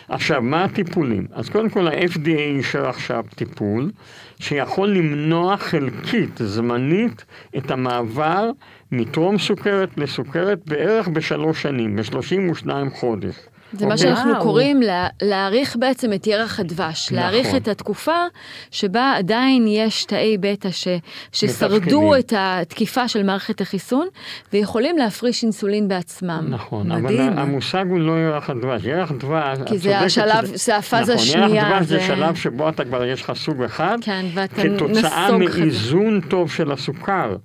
עכשיו, 0.10 0.42
מה 0.42 0.64
הטיפולים? 0.64 1.28
אז 1.32 1.50
קודם 1.50 1.70
כל, 1.70 1.88
ה-FDA 1.88 2.58
אישר 2.58 2.90
עכשיו 2.90 3.24
טיפול 3.36 3.92
שיכול 4.40 4.90
למנוע 4.90 5.58
חלקית, 5.58 6.38
זמנית, 6.38 7.26
את 7.58 7.72
המעבר 7.72 8.52
מטרום 8.92 9.38
סוכרת 9.38 9.90
לסוכרת 9.98 10.60
בערך 10.66 11.08
בשלוש 11.08 11.62
שנים, 11.62 11.96
ב-32 11.96 12.68
חודש. 12.96 13.36
זה 13.74 13.86
מה? 13.88 13.98
שאנחנו. 13.98 14.34
קוראים 14.42 14.82
לה, 14.82 15.08
להעריך 15.22 15.76
בעצם 15.80 16.14
את 16.14 16.28
ירח 16.28 16.60
הדבש, 16.60 17.06
נכון. 17.12 17.18
להעריך 17.18 17.56
את 17.56 17.68
התקופה 17.68 18.16
שבה 18.72 19.14
עדיין 19.18 19.66
יש 19.68 20.06
תאי 20.06 20.38
בטא 20.40 20.72
ש, 20.72 20.88
ששרדו 21.32 21.76
מתפקדים. 21.76 22.14
את 22.20 22.34
התקיפה 22.38 23.08
של 23.08 23.24
מערכת 23.24 23.62
החיסון 23.62 24.08
ויכולים 24.54 24.98
להפריש 24.98 25.44
אינסולין 25.44 25.88
בעצמם. 25.88 26.46
נכון, 26.50 26.92
מדהים. 27.02 27.30
אבל 27.30 27.40
המושג 27.40 27.86
הוא 27.90 28.00
לא 28.00 28.12
ירח 28.20 28.50
הדבש. 28.50 28.84
ירח 28.86 29.12
דבש, 29.12 29.58
כי 29.66 29.78
זה 29.78 30.00
השלב, 30.00 30.46
שזה- 30.46 30.58
זה 30.58 30.78
הפאזה 30.78 31.14
נכון, 31.14 31.26
השנייה. 31.26 31.48
ירח 31.66 31.78
דבש 31.78 31.86
זה 31.88 31.98
זה- 31.98 32.04
שלב 32.08 32.36
שבו 32.36 32.70
אתה 32.70 32.86
כבר 32.86 33.06
יש 33.06 33.22
לך 33.22 33.32
סוג 33.36 33.64
אחד, 33.64 33.98
כן, 34.02 34.26
ואתה 34.34 34.56
כתוצאה 34.64 35.28
נסוג 35.32 35.50
חזק. 35.50 35.60
מאיזון 35.60 36.22
טוב 36.22 36.52
של 36.52 36.72
הסוכר. 36.72 37.36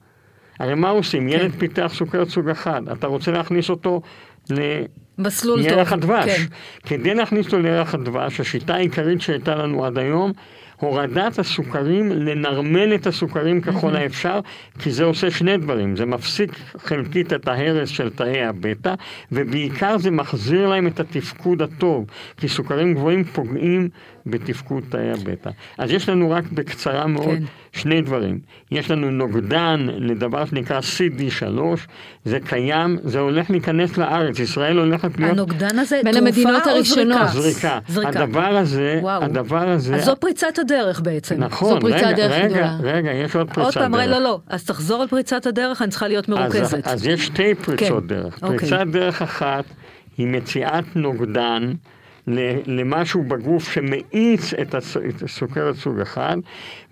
הרי 0.58 0.74
מה 0.74 0.88
עושים? 0.88 1.28
ילד 1.28 1.52
פיתח 1.58 1.92
סוכרת 1.94 2.28
סוג 2.28 2.48
אחד, 2.48 2.82
אתה 2.88 3.06
רוצה 3.06 3.30
להכניס 3.30 3.70
אותו 3.70 4.02
מסלול 5.18 5.62
טוב. 5.62 5.68
לירח 5.68 5.92
הדבש. 5.92 6.36
כן. 6.36 6.44
כדי 6.88 7.14
להכניס 7.14 7.46
אותו 7.46 7.58
לירח 7.58 7.94
הדבש, 7.94 8.40
השיטה 8.40 8.74
העיקרית 8.74 9.20
שהייתה 9.20 9.54
לנו 9.54 9.84
עד 9.84 9.98
היום, 9.98 10.32
הורדת 10.76 11.38
הסוכרים, 11.38 12.12
לנרמל 12.12 12.94
את 12.94 13.06
הסוכרים 13.06 13.60
ככל 13.60 13.96
האפשר, 13.96 14.40
כי 14.78 14.90
זה 14.90 15.04
עושה 15.04 15.30
שני 15.30 15.56
דברים, 15.56 15.96
זה 15.96 16.06
מפסיק 16.06 16.50
חלקית 16.76 17.32
את 17.32 17.48
ההרס 17.48 17.88
של 17.88 18.10
תאי 18.10 18.42
הבטא, 18.42 18.94
ובעיקר 19.32 19.98
זה 19.98 20.10
מחזיר 20.10 20.68
להם 20.68 20.86
את 20.86 21.00
התפקוד 21.00 21.62
הטוב, 21.62 22.06
כי 22.36 22.48
סוכרים 22.48 22.94
גבוהים 22.94 23.24
פוגעים 23.24 23.88
בתפקוד 24.26 24.84
תאי 24.88 25.10
הבטא. 25.10 25.50
אז 25.78 25.90
יש 25.90 26.08
לנו 26.08 26.30
רק 26.30 26.44
בקצרה 26.52 27.06
מאוד 27.06 27.38
כן. 27.38 27.44
שני 27.76 28.00
דברים. 28.00 28.38
יש 28.70 28.90
לנו 28.90 29.10
נוגדן 29.10 29.86
לדבר 29.98 30.44
שנקרא 30.44 30.80
CD3, 30.80 31.60
זה 32.24 32.38
קיים, 32.40 32.98
זה 33.04 33.18
הולך 33.18 33.50
להיכנס 33.50 33.98
לארץ, 33.98 34.38
ישראל 34.38 34.78
הולכת 34.78 35.18
להיות... 35.18 35.32
הנוגדן 35.32 35.78
הזה, 35.78 36.00
בין 36.04 36.12
תרופה 36.12 36.28
המדינות 36.28 36.66
או 36.66 36.70
הראשונות. 36.70 37.28
זריקה? 37.32 37.78
זריקה. 37.88 38.08
הדבר 38.08 38.56
הזה, 38.56 38.98
וואו. 39.02 39.22
הדבר 39.22 39.68
הזה... 39.68 39.94
אז 39.94 40.04
זו 40.04 40.16
פריצת 40.20 40.58
הדרך 40.58 41.00
בעצם. 41.00 41.34
נכון, 41.38 41.74
זו 41.74 41.80
פריצת 41.80 42.06
רגע, 42.06 42.16
דרך 42.16 42.32
רגע, 42.32 42.46
גדולה. 42.46 42.76
רגע, 42.82 43.12
יש 43.12 43.36
עוד 43.36 43.46
פריצת 43.46 43.58
עוד 43.58 43.74
דרך. 43.74 43.82
פעם, 43.82 43.94
רגע, 43.94 44.10
לא, 44.10 44.18
לא. 44.18 44.40
אז 44.48 44.64
תחזור 44.64 45.02
על 45.02 45.08
פריצת 45.08 45.46
הדרך, 45.46 45.82
אני 45.82 45.90
צריכה 45.90 46.08
להיות 46.08 46.28
מרוכזת. 46.28 46.86
אז, 46.86 46.94
אז 46.94 47.06
יש 47.06 47.26
שתי 47.26 47.54
פריצות 47.54 48.02
כן, 48.02 48.06
דרך. 48.06 48.42
אוקיי. 48.42 48.58
פריצת 48.58 48.86
דרך 48.92 49.22
אחת 49.22 49.64
היא 50.18 50.26
מציאת 50.26 50.84
נוגדן 50.96 51.72
למשהו 52.66 53.22
בגוף 53.24 53.72
שמאיץ 53.72 54.54
את 54.54 54.74
הס- 54.74 54.96
את 54.96 55.22
הסוכרת 55.22 55.74
סוג 55.76 56.00
אחד, 56.00 56.36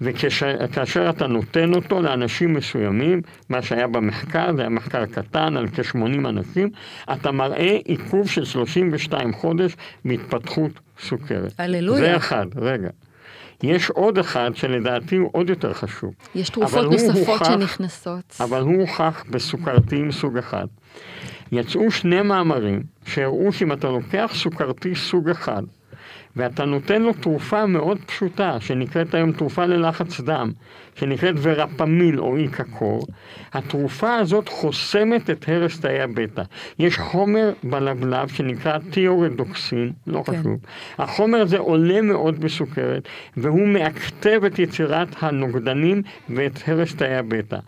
וכאשר 0.00 1.10
אתה 1.10 1.26
נותן 1.26 1.74
אותו 1.74 2.02
לאנשים 2.02 2.54
מסוימים, 2.54 3.20
מה 3.48 3.62
שהיה 3.62 3.86
במחקר, 3.86 4.52
זה 4.56 4.60
היה 4.62 4.68
מחקר 4.70 5.06
קטן 5.06 5.56
על 5.56 5.68
כ-80 5.68 5.96
אנשים, 6.28 6.70
אתה 7.12 7.30
מראה 7.32 7.78
עיכוב 7.84 8.28
של 8.28 8.44
32 8.44 9.32
חודש 9.32 9.76
בהתפתחות 10.04 10.70
סוכרת. 11.00 11.52
הללויה. 11.58 11.98
זה 12.00 12.16
אחד, 12.16 12.46
רגע. 12.56 12.88
יש 13.62 13.90
עוד 13.90 14.18
אחד 14.18 14.50
שלדעתי 14.54 15.16
הוא 15.16 15.28
עוד 15.32 15.50
יותר 15.50 15.72
חשוב. 15.72 16.14
יש 16.34 16.50
תרופות 16.50 16.84
נוספות 16.84 17.16
הוכח- 17.28 17.44
שנכנסות. 17.52 18.36
אבל 18.40 18.60
הוא 18.60 18.80
הוכח 18.80 19.24
בסוכרתיים 19.30 20.12
סוג 20.12 20.36
אחד. 20.38 20.66
יצאו 21.54 21.90
שני 21.90 22.22
מאמרים 22.22 22.82
שהראו 23.06 23.52
שאם 23.52 23.72
אתה 23.72 23.88
לוקח 23.88 24.30
סוכרתי 24.34 24.94
סוג 24.94 25.30
אחד 25.30 25.62
ואתה 26.36 26.64
נותן 26.64 27.02
לו 27.02 27.12
תרופה 27.12 27.66
מאוד 27.66 27.98
פשוטה, 28.06 28.60
שנקראת 28.60 29.14
היום 29.14 29.32
תרופה 29.32 29.66
ללחץ 29.66 30.20
דם, 30.20 30.52
שנקראת 30.94 31.34
ורפמיל 31.42 32.20
או 32.20 32.36
איקקור, 32.36 33.06
התרופה 33.52 34.14
הזאת 34.16 34.48
חוסמת 34.48 35.30
את 35.30 35.48
הרס 35.48 35.80
תאי 35.80 36.00
הבטא. 36.00 36.42
יש 36.78 36.98
חומר 36.98 37.52
בלבלב 37.64 38.28
שנקרא 38.28 38.78
תיאורדוקסין, 38.90 39.92
לא 40.06 40.22
כן. 40.26 40.40
חשוב. 40.40 40.56
החומר 40.98 41.40
הזה 41.40 41.58
עולה 41.58 42.00
מאוד 42.00 42.40
בסוכרת, 42.40 43.08
והוא 43.36 43.68
מאקטב 43.68 44.44
את 44.44 44.58
יצירת 44.58 45.08
הנוגדנים 45.20 46.02
ואת 46.28 46.58
הרס 46.66 46.94
תאי 46.94 47.14
הבטא. 47.14 47.58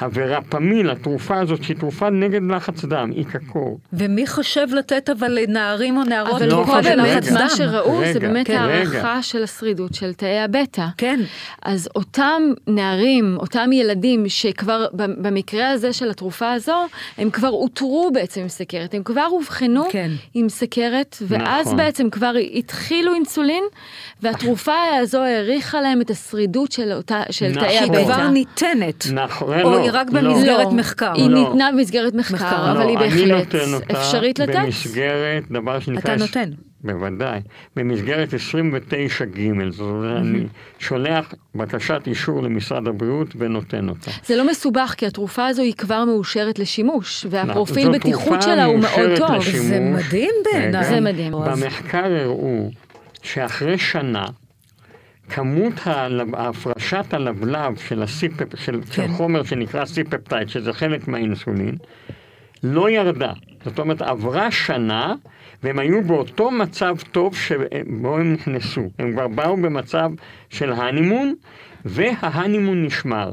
הוורפמיל, 0.00 0.90
התרופה 0.90 1.40
הזאת, 1.40 1.62
שהיא 1.62 1.76
תרופה 1.76 2.10
נגד 2.10 2.40
לחץ 2.42 2.84
דם, 2.84 3.10
איקקור, 3.16 3.78
ומי 3.92 4.26
חושב 4.26 4.66
לתת 4.72 5.10
אבל 5.10 5.32
לנערים 5.32 5.96
או 5.96 6.04
נערות 6.04 6.42
אבל 6.42 6.50
לא 6.50 6.64
באמת 6.64 6.84
בלחץ 6.84 7.26
רגע. 7.26 7.34
מה 7.34 7.40
דם? 7.40 7.48
שראו 7.56 8.00
זה 8.00 8.10
רגע, 8.10 8.18
באמת 8.18 8.46
כן, 8.46 8.56
הערכה 8.56 9.12
רגע. 9.12 9.22
של 9.22 9.42
השרידות 9.42 9.94
של 9.94 10.12
תאי 10.14 10.38
הבטא. 10.38 10.86
כן. 10.96 11.20
אז 11.62 11.88
אותם 11.96 12.42
נערים, 12.76 13.36
אותם 13.40 13.70
ילדים 13.72 14.28
שכבר 14.28 14.86
במקרה 14.92 15.70
הזה 15.70 15.92
של 15.92 16.10
התרופה 16.10 16.52
הזו, 16.52 16.86
הם 17.18 17.30
כבר 17.30 17.50
אותרו 17.50 18.10
בעצם 18.14 18.40
עם 18.40 18.48
סכרת, 18.48 18.94
הם 18.94 19.02
כבר 19.02 19.26
אובחנו 19.30 19.84
כן. 19.90 20.10
עם 20.34 20.48
סכרת, 20.48 21.16
ואז 21.22 21.66
נכון. 21.66 21.76
בעצם 21.76 22.10
כבר 22.10 22.32
התחילו 22.54 23.14
אינסולין, 23.14 23.64
והתרופה 24.22 24.72
הזו 25.00 25.18
האריכה 25.18 25.80
להם 25.80 26.00
את 26.00 26.10
השרידות 26.10 26.72
של, 26.72 26.92
אותה, 26.92 27.22
של 27.30 27.48
נכון. 27.48 27.62
תאי 27.62 27.78
היא 27.78 27.86
הבטא. 27.86 28.04
כבר 28.04 28.28
ניתנת. 28.28 29.06
נכון, 29.12 29.60
או 29.60 29.70
לא, 29.70 29.78
היא 29.78 29.90
רק 29.92 30.12
לא. 30.12 30.20
במסגרת 30.20 30.66
לא, 30.66 30.72
מחקר. 30.72 31.12
היא 31.14 31.30
לא. 31.30 31.38
ניתנה 31.38 31.70
במסגרת 31.72 32.14
מחקר, 32.14 32.34
מחקר. 32.34 32.72
אבל 32.72 32.84
לא, 32.84 32.88
היא 32.88 32.98
אני 32.98 33.08
בהחלט 33.08 33.54
נותן 33.54 33.74
אותה 33.74 34.00
אפשרית 34.00 34.38
לתת. 34.38 34.54
במסגרת 34.56 35.50
דבר 35.50 35.80
שנקרא... 35.80 36.14
אתה 36.14 36.16
נותן. 36.16 36.50
בוודאי. 36.84 37.40
במסגרת 37.76 38.28
29ג', 38.34 38.36
זאת 39.70 39.80
אומרת, 39.80 40.16
אני 40.20 40.46
שולח 40.78 41.34
בקשת 41.54 42.02
אישור 42.06 42.42
למשרד 42.42 42.88
הבריאות 42.88 43.28
ונותן 43.38 43.88
אותה. 43.88 44.10
זה 44.24 44.36
לא 44.36 44.46
מסובך, 44.50 44.94
כי 44.96 45.06
התרופה 45.06 45.46
הזו 45.46 45.62
היא 45.62 45.74
כבר 45.74 46.04
מאושרת 46.04 46.58
לשימוש, 46.58 47.26
והפרופיל 47.30 47.92
בטיחות 47.92 48.42
שלה 48.42 48.64
הוא 48.64 48.78
מאוד 48.78 49.10
טוב. 49.16 49.30
לשימוש. 49.30 49.48
זה 49.66 49.80
מדהים 49.80 50.30
בעיניי. 50.52 50.84
זה 50.84 51.00
מדהים. 51.00 51.34
אז- 51.34 51.62
במחקר 51.62 52.04
הראו 52.04 52.70
שאחרי 53.22 53.78
שנה, 53.78 54.24
כמות 55.30 55.72
הלב- 55.84 56.34
הפרשת 56.34 57.04
הלבלב 57.14 57.76
של, 57.76 58.02
הסיפ... 58.02 58.32
של, 58.56 58.80
כן. 58.80 58.92
של 58.92 59.08
חומר 59.08 59.42
שנקרא 59.44 59.84
סיפפטייד, 59.84 60.48
שזה 60.48 60.72
חלק 60.72 61.08
מהאינסולין, 61.08 61.74
לא 62.62 62.90
ירדה. 62.90 63.32
זאת 63.66 63.78
אומרת, 63.78 64.02
עברה 64.02 64.50
שנה, 64.50 65.14
והם 65.62 65.78
היו 65.78 66.02
באותו 66.02 66.50
מצב 66.50 66.96
טוב 67.12 67.36
שבו 67.36 68.16
הם 68.16 68.32
נכנסו. 68.32 68.82
הם 68.98 69.12
כבר 69.12 69.28
באו 69.28 69.56
במצב 69.56 70.10
של 70.50 70.72
הנימון, 70.72 71.34
וההנימון 71.84 72.84
נשמר. 72.84 73.32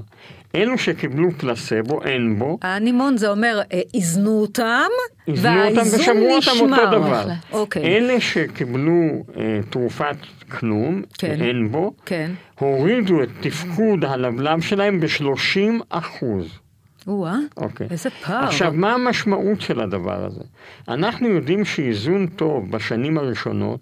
אלו 0.56 0.78
שקיבלו 0.78 1.32
פלסבו, 1.32 2.04
אין 2.04 2.40
בו, 2.40 2.58
האנימון 2.62 3.18
זה 3.18 3.30
אומר, 3.30 3.62
אה, 3.74 3.82
איזנו 3.94 4.42
אותם, 4.42 4.90
איזנו 5.28 5.52
אותם 5.52 5.78
והאיזון 5.78 6.00
ושמרו 6.00 6.36
אותם 6.36 6.52
אותו 6.52 6.66
נשמר. 6.66 7.00
דבר. 7.00 7.28
אוקיי, 7.52 7.84
אלה 7.84 8.22
שקיבלו 8.22 9.24
אה, 9.38 9.60
תרופת 9.70 10.16
כלום, 10.52 11.02
כן. 11.18 11.42
אין 11.42 11.72
בו, 11.72 11.94
כן. 12.06 12.32
הורידו 12.60 13.24
את 13.24 13.30
תפקוד 13.42 14.06
הלבלב 14.06 14.62
שלהם 14.62 15.00
ב-30 15.00 15.84
אחוז. 15.90 16.63
או-אה, 17.08 17.38
אוקיי. 17.58 17.88
איזה 17.92 18.10
פער. 18.10 18.44
עכשיו, 18.44 18.74
מה 18.74 18.94
המשמעות 18.94 19.62
של 19.62 19.80
הדבר 19.80 20.26
הזה? 20.26 20.44
אנחנו 20.88 21.28
יודעים 21.28 21.66
שאיזון 21.66 22.28
טוב 22.28 22.72
בשנים 22.72 23.18
הראשונות 23.18 23.80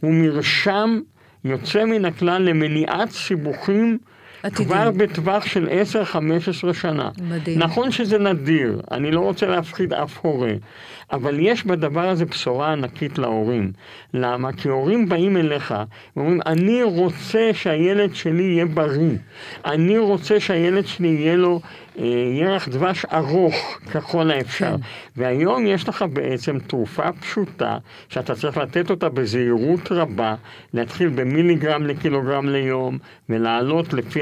הוא 0.00 0.14
מרשם 0.14 1.00
יוצא 1.44 1.84
מן 1.84 2.04
הכלל 2.04 2.42
למניעת 2.42 3.10
סיבוכים 3.10 3.98
עתידיים. 4.42 4.68
כבר 4.68 4.90
בטווח 4.90 5.46
של 5.46 5.68
10-15 6.70 6.72
שנה. 6.72 7.10
מדהים. 7.22 7.58
נכון 7.58 7.90
שזה 7.90 8.18
נדיר, 8.18 8.80
אני 8.90 9.10
לא 9.10 9.20
רוצה 9.20 9.46
להפחיד 9.46 9.92
אף 9.92 10.18
הורה, 10.22 10.52
אבל 11.12 11.38
יש 11.38 11.64
בדבר 11.66 12.08
הזה 12.08 12.24
בשורה 12.24 12.72
ענקית 12.72 13.18
להורים. 13.18 13.72
למה? 14.14 14.52
כי 14.52 14.68
הורים 14.68 15.08
באים 15.08 15.36
אליך 15.36 15.74
ואומרים, 16.16 16.40
אני 16.46 16.82
רוצה 16.82 17.50
שהילד 17.52 18.14
שלי 18.14 18.42
יהיה 18.42 18.66
בריא, 18.66 19.16
אני 19.64 19.98
רוצה 19.98 20.40
שהילד 20.40 20.86
שלי 20.86 21.08
יהיה 21.08 21.36
לו 21.36 21.60
אה, 21.98 22.04
ירח 22.40 22.68
דבש 22.68 23.04
ארוך 23.04 23.78
ככל 23.92 24.30
האפשר. 24.30 24.76
כן. 24.76 24.82
והיום 25.16 25.66
יש 25.66 25.88
לך 25.88 26.04
בעצם 26.12 26.58
תרופה 26.58 27.12
פשוטה, 27.12 27.78
שאתה 28.08 28.34
צריך 28.34 28.56
לתת 28.56 28.90
אותה 28.90 29.08
בזהירות 29.08 29.92
רבה, 29.92 30.34
להתחיל 30.74 31.08
במיליגרם 31.08 31.86
לקילוגרם 31.86 32.48
ליום, 32.48 32.98
ולעלות 33.28 33.92
לפי 33.92 34.20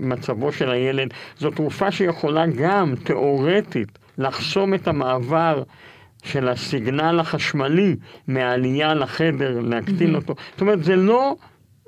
מצבו 0.00 0.52
של 0.52 0.70
הילד. 0.70 1.08
זו 1.38 1.50
תרופה 1.50 1.90
שיכולה 1.90 2.46
גם, 2.46 2.94
תיאורטית, 3.04 3.98
לחסום 4.18 4.74
את 4.74 4.88
המעבר 4.88 5.62
של 6.22 6.48
הסיגנל 6.48 7.20
החשמלי 7.20 7.96
מהעלייה 8.28 8.94
לחדר, 8.94 9.60
להקטין 9.60 10.14
אותו. 10.14 10.34
זאת 10.52 10.60
אומרת, 10.60 10.84
זה 10.84 10.96
לא 10.96 11.36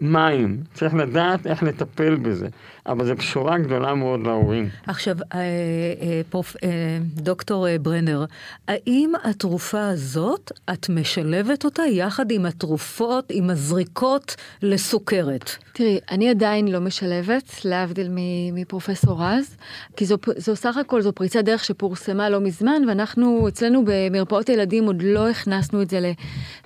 מים, 0.00 0.60
צריך 0.74 0.94
לדעת 0.94 1.46
איך 1.46 1.62
לטפל 1.62 2.14
בזה, 2.14 2.48
אבל 2.86 3.06
זו 3.06 3.14
בשורה 3.14 3.58
גדולה 3.58 3.94
מאוד 3.94 4.20
להורים. 4.26 4.68
עכשיו, 4.86 5.16
אה, 5.34 5.38
אה, 5.38 6.20
פרופ... 6.30 6.56
אה, 6.64 6.98
דוקטור 7.14 7.66
ברנר, 7.82 8.24
האם 8.68 9.12
התרופה 9.24 9.88
הזאת, 9.88 10.52
את 10.72 10.88
משלבת 10.88 11.64
אותה 11.64 11.82
יחד 11.82 12.30
עם 12.30 12.46
התרופות, 12.46 13.24
עם 13.30 13.50
הזריקות 13.50 14.36
לסוכרת? 14.62 15.50
תראי, 15.72 15.98
אני 16.10 16.30
עדיין 16.30 16.68
לא 16.68 16.80
משלבת, 16.80 17.60
להבדיל 17.64 18.08
מפרופסור 18.52 19.24
רז, 19.24 19.56
כי 19.96 20.04
זו, 20.06 20.16
זו 20.36 20.56
סך 20.56 20.76
הכל, 20.76 21.02
זו 21.02 21.12
פריצת 21.12 21.44
דרך 21.44 21.64
שפורסמה 21.64 22.30
לא 22.30 22.40
מזמן, 22.40 22.82
ואנחנו 22.88 23.48
אצלנו 23.48 23.82
במרפאות 23.86 24.48
ילדים 24.48 24.84
עוד 24.84 25.02
לא 25.02 25.28
הכנסנו 25.28 25.82
את 25.82 25.90
זה 25.90 26.12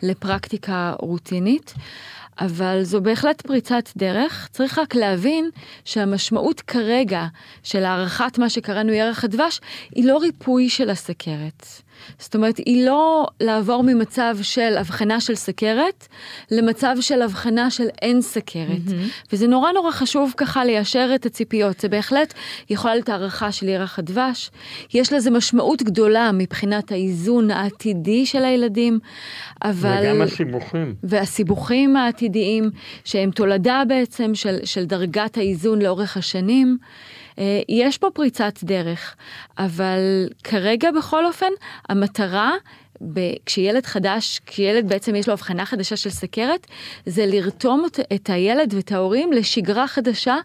לפרקטיקה 0.03 0.95
רוטינית. 0.99 1.75
אבל 2.41 2.83
זו 2.83 3.01
בהחלט 3.01 3.41
פריצת 3.41 3.85
דרך. 3.97 4.49
צריך 4.53 4.79
רק 4.79 4.95
להבין 4.95 5.51
שהמשמעות 5.85 6.61
כרגע 6.61 7.27
של 7.63 7.85
הערכת 7.85 8.39
מה 8.39 8.51
שקראנו 8.51 8.93
ירח 8.93 9.25
הדבש, 9.25 9.61
היא 9.95 10.05
לא 10.05 10.19
ריפוי 10.19 10.69
של 10.69 10.91
הסכרת. 10.91 11.67
זאת 12.19 12.35
אומרת, 12.35 12.59
היא 12.59 12.87
לא 12.87 13.27
לעבור 13.41 13.83
ממצב 13.83 14.37
של 14.43 14.77
הבחנה 14.79 15.21
של 15.21 15.35
סכרת 15.35 16.09
למצב 16.51 16.97
של 17.01 17.23
הבחנה 17.23 17.71
של 17.71 17.87
אין 18.03 18.23
סכרת. 18.23 18.87
Mm-hmm. 18.87 19.33
וזה 19.33 19.47
נורא 19.47 19.73
נורא 19.73 19.91
חשוב 19.91 20.35
ככה 20.37 20.65
ליישר 20.65 21.11
את 21.15 21.27
הציפיות. 21.27 21.81
זה 21.81 21.89
בהחלט 21.89 22.35
יכולה 22.71 22.95
להיות 22.95 23.09
הערכה 23.09 23.53
של 23.53 23.69
ירח 23.69 23.99
הדבש. 23.99 24.51
יש 24.95 25.13
לזה 25.13 25.31
משמעות 25.31 25.83
גדולה 25.83 26.31
מבחינת 26.33 26.93
האיזון 26.93 27.51
העתידי 27.51 28.27
של 28.27 28.45
הילדים, 28.45 28.99
אבל... 29.63 30.01
וגם 30.03 30.23
הסיבוכים. 30.23 30.95
והסיבוכים 31.03 31.97
העתידיים, 31.97 32.71
שהם 33.05 33.31
תולדה 33.31 33.83
בעצם 33.89 34.35
של, 34.35 34.57
של 34.65 34.85
דרגת 34.85 35.37
האיזון 35.37 35.83
לאורך 35.83 36.17
השנים. 36.17 36.79
אה, 37.39 37.61
יש 37.69 37.99
פה 37.99 38.11
פריצת 38.15 38.55
דרך, 38.63 39.17
אבל 39.59 40.29
כרגע 40.45 40.91
בכל 40.91 41.27
אופן, 41.27 41.51
המטרה 41.89 42.53
ב- 43.03 43.33
כשילד 43.47 43.87
חדש, 43.87 44.41
כשילד 44.47 44.89
בעצם 44.89 45.15
יש 45.15 45.27
לו 45.27 45.33
הבחנה 45.33 45.67
חדשה 45.67 45.97
של 45.97 46.11
סכרת, 46.11 46.67
זה 47.07 47.27
לרתום 47.27 47.87
את 48.15 48.31
הילד 48.31 48.75
ואת 48.75 48.93
ההורים 48.93 49.33
לשגרה 49.33 49.89
חדשה 49.89 50.37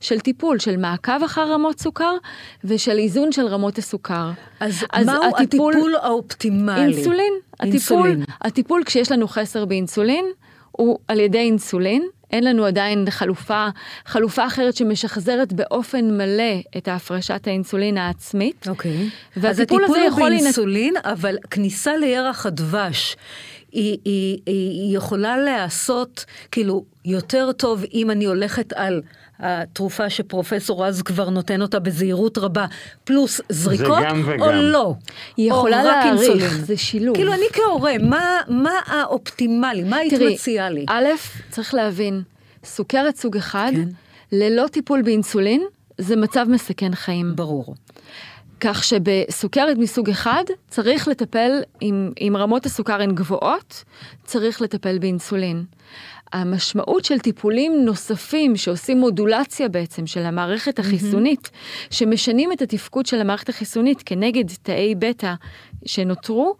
של 0.00 0.20
טיפול, 0.20 0.58
של 0.58 0.76
מעקב 0.76 1.22
אחר 1.24 1.52
רמות 1.52 1.80
סוכר 1.80 2.16
ושל 2.64 2.98
איזון 2.98 3.32
של 3.32 3.46
רמות 3.46 3.78
הסוכר. 3.78 4.30
אז, 4.60 4.84
אז 4.92 5.06
מהו 5.06 5.22
הטיפול, 5.36 5.72
הטיפול 5.72 5.96
האופטימלי? 5.96 6.80
אינסולין. 6.80 7.32
אינסולין. 7.62 8.22
הטיפול, 8.22 8.36
הטיפול 8.40 8.82
כשיש 8.84 9.12
לנו 9.12 9.28
חסר 9.28 9.64
באינסולין, 9.64 10.24
הוא 10.72 10.98
על 11.08 11.20
ידי 11.20 11.38
אינסולין. 11.38 12.02
אין 12.32 12.44
לנו 12.44 12.64
עדיין 12.64 13.10
חלופה, 13.10 13.68
חלופה 14.06 14.46
אחרת 14.46 14.76
שמשחזרת 14.76 15.52
באופן 15.52 16.16
מלא 16.16 16.60
את 16.76 16.88
ההפרשת 16.88 17.46
האינסולין 17.46 17.98
העצמית. 17.98 18.68
אוקיי. 18.68 19.08
והטיפול 19.36 19.84
הזה 19.84 19.98
יכול... 19.98 20.02
אז 20.02 20.10
הטיפול 20.10 20.22
הוא 20.22 20.28
באינסולין, 20.28 20.94
לנ... 20.94 21.12
אבל 21.12 21.36
כניסה 21.50 21.96
לירח 21.96 22.46
הדבש. 22.46 23.16
היא, 23.72 23.98
היא, 24.04 24.38
היא 24.46 24.96
יכולה 24.96 25.36
להיעשות 25.36 26.24
כאילו 26.50 26.84
יותר 27.04 27.52
טוב 27.52 27.84
אם 27.94 28.10
אני 28.10 28.24
הולכת 28.24 28.72
על 28.72 29.02
התרופה 29.38 30.10
שפרופסור 30.10 30.86
רז 30.86 31.02
כבר 31.02 31.30
נותן 31.30 31.62
אותה 31.62 31.78
בזהירות 31.78 32.38
רבה, 32.38 32.66
פלוס 33.04 33.40
זריקות, 33.48 33.98
או 34.40 34.52
לא? 34.52 34.94
היא 35.36 35.50
יכולה 35.50 35.84
להעריך, 35.84 36.54
זה 36.54 36.76
שילוב. 36.76 37.16
כאילו 37.16 37.32
אני 37.32 37.44
כהורה, 37.52 37.92
מה, 38.00 38.40
מה 38.48 38.72
האופטימלי, 38.86 39.84
מה 39.84 39.96
היית 39.96 40.12
מציעה 40.32 40.70
לי? 40.70 40.84
א', 40.88 41.06
צריך 41.50 41.74
להבין, 41.74 42.22
סוכרת 42.64 43.16
סוג 43.16 43.36
אחד, 43.36 43.72
כן. 43.74 43.88
ללא 44.32 44.66
טיפול 44.66 45.02
באינסולין, 45.02 45.62
זה 45.98 46.16
מצב 46.16 46.46
מסכן 46.48 46.94
חיים. 46.94 47.36
ברור. 47.36 47.74
כך 48.64 48.84
שבסוכרת 48.84 49.76
מסוג 49.78 50.10
אחד 50.10 50.44
צריך 50.68 51.08
לטפל, 51.08 51.50
אם, 51.82 52.10
אם 52.20 52.36
רמות 52.38 52.66
הסוכר 52.66 53.02
הן 53.02 53.14
גבוהות, 53.14 53.84
צריך 54.24 54.62
לטפל 54.62 54.98
באינסולין. 54.98 55.64
המשמעות 56.32 57.04
של 57.04 57.18
טיפולים 57.18 57.84
נוספים 57.84 58.56
שעושים 58.56 58.98
מודולציה 58.98 59.68
בעצם 59.68 60.06
של 60.06 60.20
המערכת 60.20 60.78
החיסונית, 60.78 61.46
mm-hmm. 61.46 61.94
שמשנים 61.94 62.52
את 62.52 62.62
התפקוד 62.62 63.06
של 63.06 63.20
המערכת 63.20 63.48
החיסונית 63.48 64.02
כנגד 64.06 64.44
תאי 64.62 64.94
בטא 64.94 65.34
שנותרו, 65.86 66.56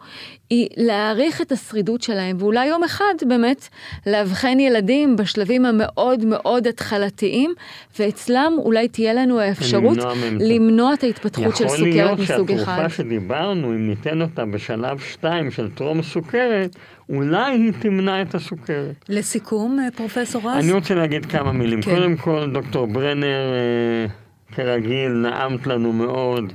היא 0.53 0.69
להעריך 0.77 1.41
את 1.41 1.53
השרידות 1.53 2.03
שלהם, 2.03 2.37
ואולי 2.41 2.67
יום 2.67 2.85
אחד 2.85 3.15
באמת 3.29 3.69
לאבחן 4.07 4.61
ילדים 4.61 5.17
בשלבים 5.17 5.67
המאוד 5.67 6.25
מאוד 6.25 6.67
התחלתיים, 6.67 7.55
ואצלם 7.99 8.53
אולי 8.59 8.89
תהיה 8.89 9.15
לנו 9.15 9.41
האפשרות 9.41 9.99
למנוע 10.41 10.95
את 10.95 11.03
ההתפתחות 11.03 11.57
של 11.57 11.69
סוכרת 11.69 12.19
מסוג 12.19 12.21
אחד. 12.21 12.31
יכול 12.31 12.47
להיות 12.47 12.59
שהתרופה 12.59 12.89
שדיברנו, 12.89 13.69
אם 13.73 13.89
ניתן 13.89 14.23
אותה 14.23 14.45
בשלב 14.45 14.99
2 14.99 15.51
של 15.51 15.71
טרום 15.71 16.03
סוכרת, 16.03 16.77
אולי 17.09 17.53
היא 17.53 17.73
תמנע 17.81 18.23
את 18.23 18.35
הסוכרת. 18.35 19.05
לסיכום, 19.09 19.79
אה, 19.81 19.91
פרופסור 19.91 20.51
רז? 20.51 20.65
אני 20.65 20.73
רוצה 20.73 20.95
להגיד 20.95 21.27
כמה 21.27 21.53
מילים. 21.53 21.83
כן. 21.83 21.95
קודם 21.95 22.17
כל, 22.17 22.51
דוקטור 22.53 22.87
ברנר... 22.87 23.53
אה, 23.53 24.07
כרגיל, 24.55 25.13
נעמת 25.13 25.67
לנו 25.67 25.93
מאוד, 25.93 26.53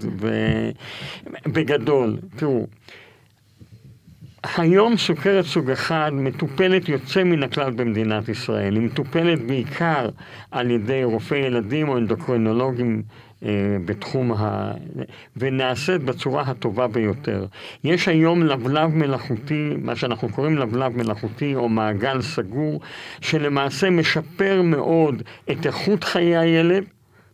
ובגדול, 1.46 2.18
תראו, 2.36 2.68
היום 4.58 4.98
סוכרת 4.98 5.46
סוג 5.46 5.70
אחד 5.70 6.12
מטופלת 6.14 6.90
יוצא 6.90 7.24
מן 7.24 7.44
הכלל 7.44 7.72
במדינת 7.72 8.30
ישראל. 8.30 8.76
היא 8.76 8.82
מטופלת 8.82 9.42
בעיקר 9.42 10.10
על 10.52 10.72
ידי 10.72 11.04
רופאי 11.04 11.38
ילדים 11.38 11.90
או 11.90 11.98
אנדוקרינולוגים 11.98 13.02
אה, 13.44 13.50
בתחום 13.86 14.32
ה... 14.32 14.72
ונעשית 15.38 16.04
בצורה 16.04 16.42
הטובה 16.42 16.88
ביותר. 16.88 17.46
יש 17.84 18.08
היום 18.08 18.44
לבלב 18.44 18.96
מלאכותי, 18.96 19.70
מה 19.82 19.96
שאנחנו 19.96 20.30
קוראים 20.30 20.58
לבלב 20.58 20.98
מלאכותי 20.98 21.56
או 21.56 21.70
מעגל 21.70 22.22
סגור, 22.22 22.82
שלמעשה 23.22 23.90
משפר 23.90 24.62
מאוד 24.62 25.22
את 25.52 25.66
איכות 25.66 26.04
חיי 26.04 26.38
הילד. 26.38 26.84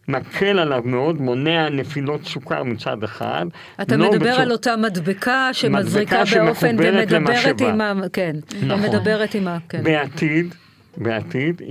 מקל 0.08 0.60
עליו 0.60 0.82
מאוד, 0.86 1.22
מונע 1.22 1.70
נפילות 1.70 2.26
סוכר 2.26 2.64
מצד 2.64 3.04
אחד. 3.04 3.46
אתה 3.82 3.98
לא 3.98 4.12
מדבר 4.12 4.32
בצור... 4.32 4.42
על 4.42 4.52
אותה 4.52 4.76
מדבקה 4.76 5.50
שמזריקה 5.54 6.24
באופן 6.46 6.76
ומדברת 6.80 7.62
עם 7.62 7.82
ה... 7.82 7.94
כן, 8.14 8.36
נכון. 8.62 8.72
ומדברת 8.72 9.36
עם 9.36 9.48
ה... 9.48 9.58
כן. 9.70 9.84
בעתיד, 9.84 10.56
בעתיד, 10.98 11.62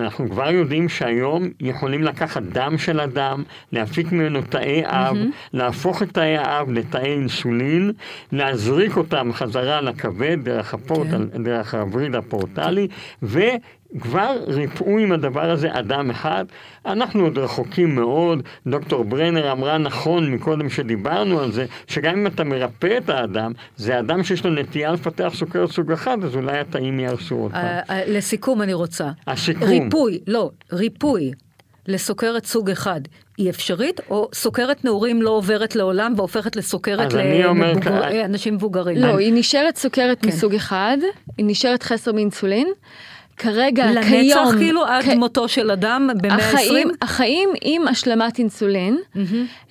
אנחנו 0.00 0.30
כבר 0.30 0.50
יודעים 0.50 0.88
שהיום 0.88 1.48
יכולים 1.60 2.02
לקחת 2.02 2.42
דם 2.42 2.78
של 2.78 3.00
אדם, 3.00 3.42
להפיק 3.72 4.12
ממנו 4.12 4.42
תאי 4.42 4.82
אב, 4.84 5.16
mm-hmm. 5.16 5.36
להפוך 5.52 6.02
את 6.02 6.12
תאי 6.12 6.36
האב 6.36 6.70
לתאי 6.70 7.12
אינסולין, 7.12 7.92
להזריק 8.32 8.96
אותם 8.96 9.30
חזרה 9.32 9.80
לכבד 9.80 10.38
דרך, 10.42 10.74
הפורט, 10.74 11.08
כן. 11.10 11.42
דרך 11.42 11.74
הווריד 11.74 12.14
הפורטלי. 12.14 12.88
כבר 14.00 14.36
ריפאו 14.46 14.98
עם 14.98 15.12
הדבר 15.12 15.50
הזה 15.50 15.68
אדם 15.72 16.10
אחד. 16.10 16.44
אנחנו 16.86 17.24
עוד 17.24 17.38
רחוקים 17.38 17.94
מאוד. 17.94 18.42
דוקטור 18.66 19.04
ברנר 19.04 19.52
אמרה 19.52 19.78
נכון 19.78 20.30
מקודם 20.30 20.70
שדיברנו 20.70 21.40
על 21.40 21.52
זה, 21.52 21.66
שגם 21.86 22.14
אם 22.14 22.26
אתה 22.26 22.44
מרפא 22.44 22.98
את 22.98 23.08
האדם, 23.08 23.52
זה 23.76 23.98
אדם 23.98 24.24
שיש 24.24 24.44
לו 24.44 24.54
נטייה 24.54 24.92
לפתח 24.92 25.32
סוכרת 25.34 25.70
סוג 25.70 25.92
אחד, 25.92 26.24
אז 26.24 26.36
אולי 26.36 26.58
התאים 26.58 27.00
יהרסו 27.00 27.34
עוד 27.34 27.52
פעם. 27.52 27.64
אה, 27.64 27.80
אה, 27.90 28.02
לסיכום 28.06 28.62
אני 28.62 28.74
רוצה. 28.74 29.10
הסיכום. 29.26 29.68
ריפוי, 29.68 30.20
לא, 30.26 30.50
ריפוי. 30.72 31.32
לסוכרת 31.88 32.46
סוג 32.46 32.70
אחד 32.70 33.00
היא 33.38 33.50
אפשרית, 33.50 34.00
או 34.10 34.28
סוכרת 34.34 34.84
נעורים 34.84 35.22
לא 35.22 35.30
עוברת 35.30 35.76
לעולם 35.76 36.14
והופכת 36.16 36.56
לסוכרת 36.56 37.12
לאנשים 38.14 38.54
מבוגרים? 38.54 38.96
לא, 38.96 39.14
אני... 39.14 39.24
היא 39.24 39.32
נשארת 39.32 39.76
סוכרת 39.76 40.22
כן. 40.22 40.28
מסוג 40.28 40.54
אחד, 40.54 40.96
היא 41.38 41.46
נשארת 41.48 41.82
חסר 41.82 42.12
מאינסולין. 42.12 42.68
כרגע, 43.36 43.86
לנצח 43.86 44.08
כיום... 44.08 44.46
לנצח 44.46 44.58
כאילו 44.58 44.84
עד 44.84 45.04
כ... 45.04 45.08
מותו 45.08 45.48
של 45.48 45.70
אדם 45.70 46.10
במאה 46.22 46.50
ה-20? 46.50 46.88
החיים 47.02 47.48
עם 47.62 47.88
השלמת 47.88 48.38
אינסולין, 48.38 48.98
mm-hmm. 49.14 49.18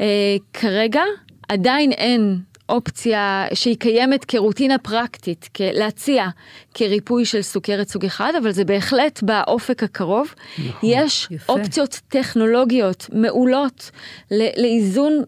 אה, 0.01 0.35
כרגע 0.53 1.03
עדיין 1.49 1.91
אין 1.91 2.39
אופציה 2.71 3.45
שהיא 3.53 3.77
קיימת 3.77 4.25
כרוטינה 4.25 4.77
פרקטית, 4.77 5.49
להציע 5.59 6.27
כריפוי 6.73 7.25
של 7.25 7.41
סוכרת 7.41 7.89
סוג 7.89 8.05
אחד, 8.05 8.33
אבל 8.41 8.51
זה 8.51 8.65
בהחלט 8.65 9.23
באופק 9.23 9.83
הקרוב. 9.83 10.33
נכון, 10.57 10.89
יש 10.89 11.27
יפה. 11.31 11.53
אופציות 11.53 11.99
טכנולוגיות 12.07 13.09
מעולות 13.13 13.91
לאיזון 14.31 15.23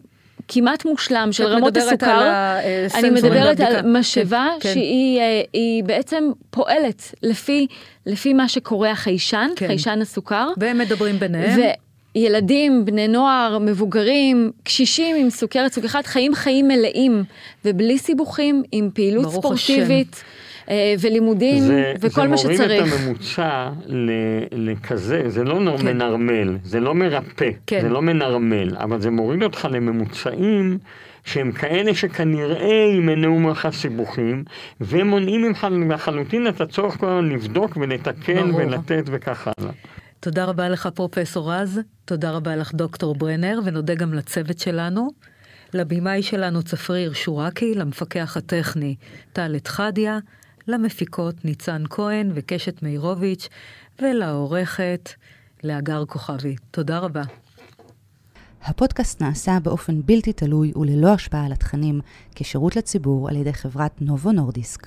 כמעט 0.48 0.84
מושלם 0.84 1.28
של 1.32 1.44
רמות 1.44 1.76
הסוכר. 1.76 2.10
על 2.10 2.60
אני 2.94 3.10
מדברת 3.10 3.60
על 3.60 3.92
משאבה 3.98 4.48
כן, 4.60 4.68
כן. 4.68 4.74
שהיא 4.74 5.20
כן. 5.82 5.86
בעצם 5.86 6.30
פועלת 6.50 7.14
לפי, 7.22 7.66
לפי 8.06 8.32
מה 8.32 8.48
שקורה 8.48 8.90
החיישן, 8.90 9.48
כן. 9.56 9.66
חיישן 9.66 9.98
הסוכר. 10.02 10.48
והם 10.56 10.78
מדברים 10.78 11.18
ביניהם. 11.18 11.60
ילדים, 12.14 12.84
בני 12.84 13.08
נוער, 13.08 13.58
מבוגרים, 13.58 14.50
קשישים 14.62 15.16
עם 15.16 15.30
סוכרת 15.30 15.72
סוג 15.72 15.84
אחד, 15.84 16.00
חיים 16.04 16.34
חיים 16.34 16.68
מלאים 16.68 17.24
ובלי 17.64 17.98
סיבוכים, 17.98 18.62
עם 18.72 18.90
פעילות 18.94 19.32
ספורטיבית. 19.32 20.12
השם. 20.12 20.33
אה, 20.70 20.94
ולימודים, 21.00 21.62
זה, 21.62 21.94
וכל 22.00 22.28
מה 22.28 22.36
שצריך. 22.36 22.56
זה 22.56 22.66
מוריד 22.66 22.92
את 22.92 23.00
הממוצע 23.00 23.70
לכזה, 24.52 25.22
זה 25.26 25.44
לא 25.44 25.76
כן. 25.78 25.86
מנרמל, 25.86 26.56
זה 26.64 26.80
לא 26.80 26.94
מרפא, 26.94 27.50
כן. 27.66 27.80
זה 27.80 27.88
לא 27.88 28.02
מנרמל, 28.02 28.76
אבל 28.76 29.00
זה 29.00 29.10
מוריד 29.10 29.42
אותך 29.42 29.68
לממוצעים. 29.70 30.78
שהם 31.24 31.52
כאלה 31.52 31.94
שכנראה 31.94 32.92
ימנעו 32.96 33.38
ממך 33.38 33.68
סיבוכים, 33.72 34.44
ומונעים 34.80 35.42
ממך 35.42 35.66
לחלוטין 35.90 36.48
את 36.48 36.60
הצורך 36.60 36.96
כל 36.96 37.06
הזמן 37.06 37.28
לבדוק 37.32 37.76
ולתקן 37.76 38.50
ברור. 38.50 38.56
ולתת 38.56 39.04
וכך 39.06 39.48
הלאה. 39.58 39.72
תודה 40.20 40.44
רבה 40.44 40.68
לך 40.68 40.86
פרופסור 40.94 41.52
רז, 41.52 41.80
תודה 42.04 42.30
רבה 42.30 42.56
לך 42.56 42.74
דוקטור 42.74 43.14
ברנר, 43.14 43.58
ונודה 43.64 43.94
גם 43.94 44.14
לצוות 44.14 44.58
שלנו. 44.58 45.08
לבימאי 45.74 46.22
שלנו 46.22 46.62
צפריר 46.62 47.12
שורקי, 47.12 47.74
למפקח 47.74 48.36
הטכני 48.36 48.94
טל 49.32 49.56
אתחדיה, 49.56 50.18
למפיקות 50.68 51.44
ניצן 51.44 51.82
כהן 51.90 52.30
וקשת 52.34 52.82
מאירוביץ', 52.82 53.48
ולעורכת 54.02 55.10
להגר 55.62 56.04
כוכבי. 56.06 56.56
תודה 56.70 56.98
רבה. 56.98 57.22
הפודקאסט 58.64 59.22
נעשה 59.22 59.58
באופן 59.62 60.02
בלתי 60.04 60.32
תלוי 60.32 60.72
וללא 60.76 61.08
השפעה 61.08 61.46
על 61.46 61.52
התכנים 61.52 62.00
כשירות 62.34 62.76
לציבור 62.76 63.28
על 63.28 63.36
ידי 63.36 63.52
חברת 63.52 64.02
נובו 64.02 64.32
נורדיסק. 64.32 64.86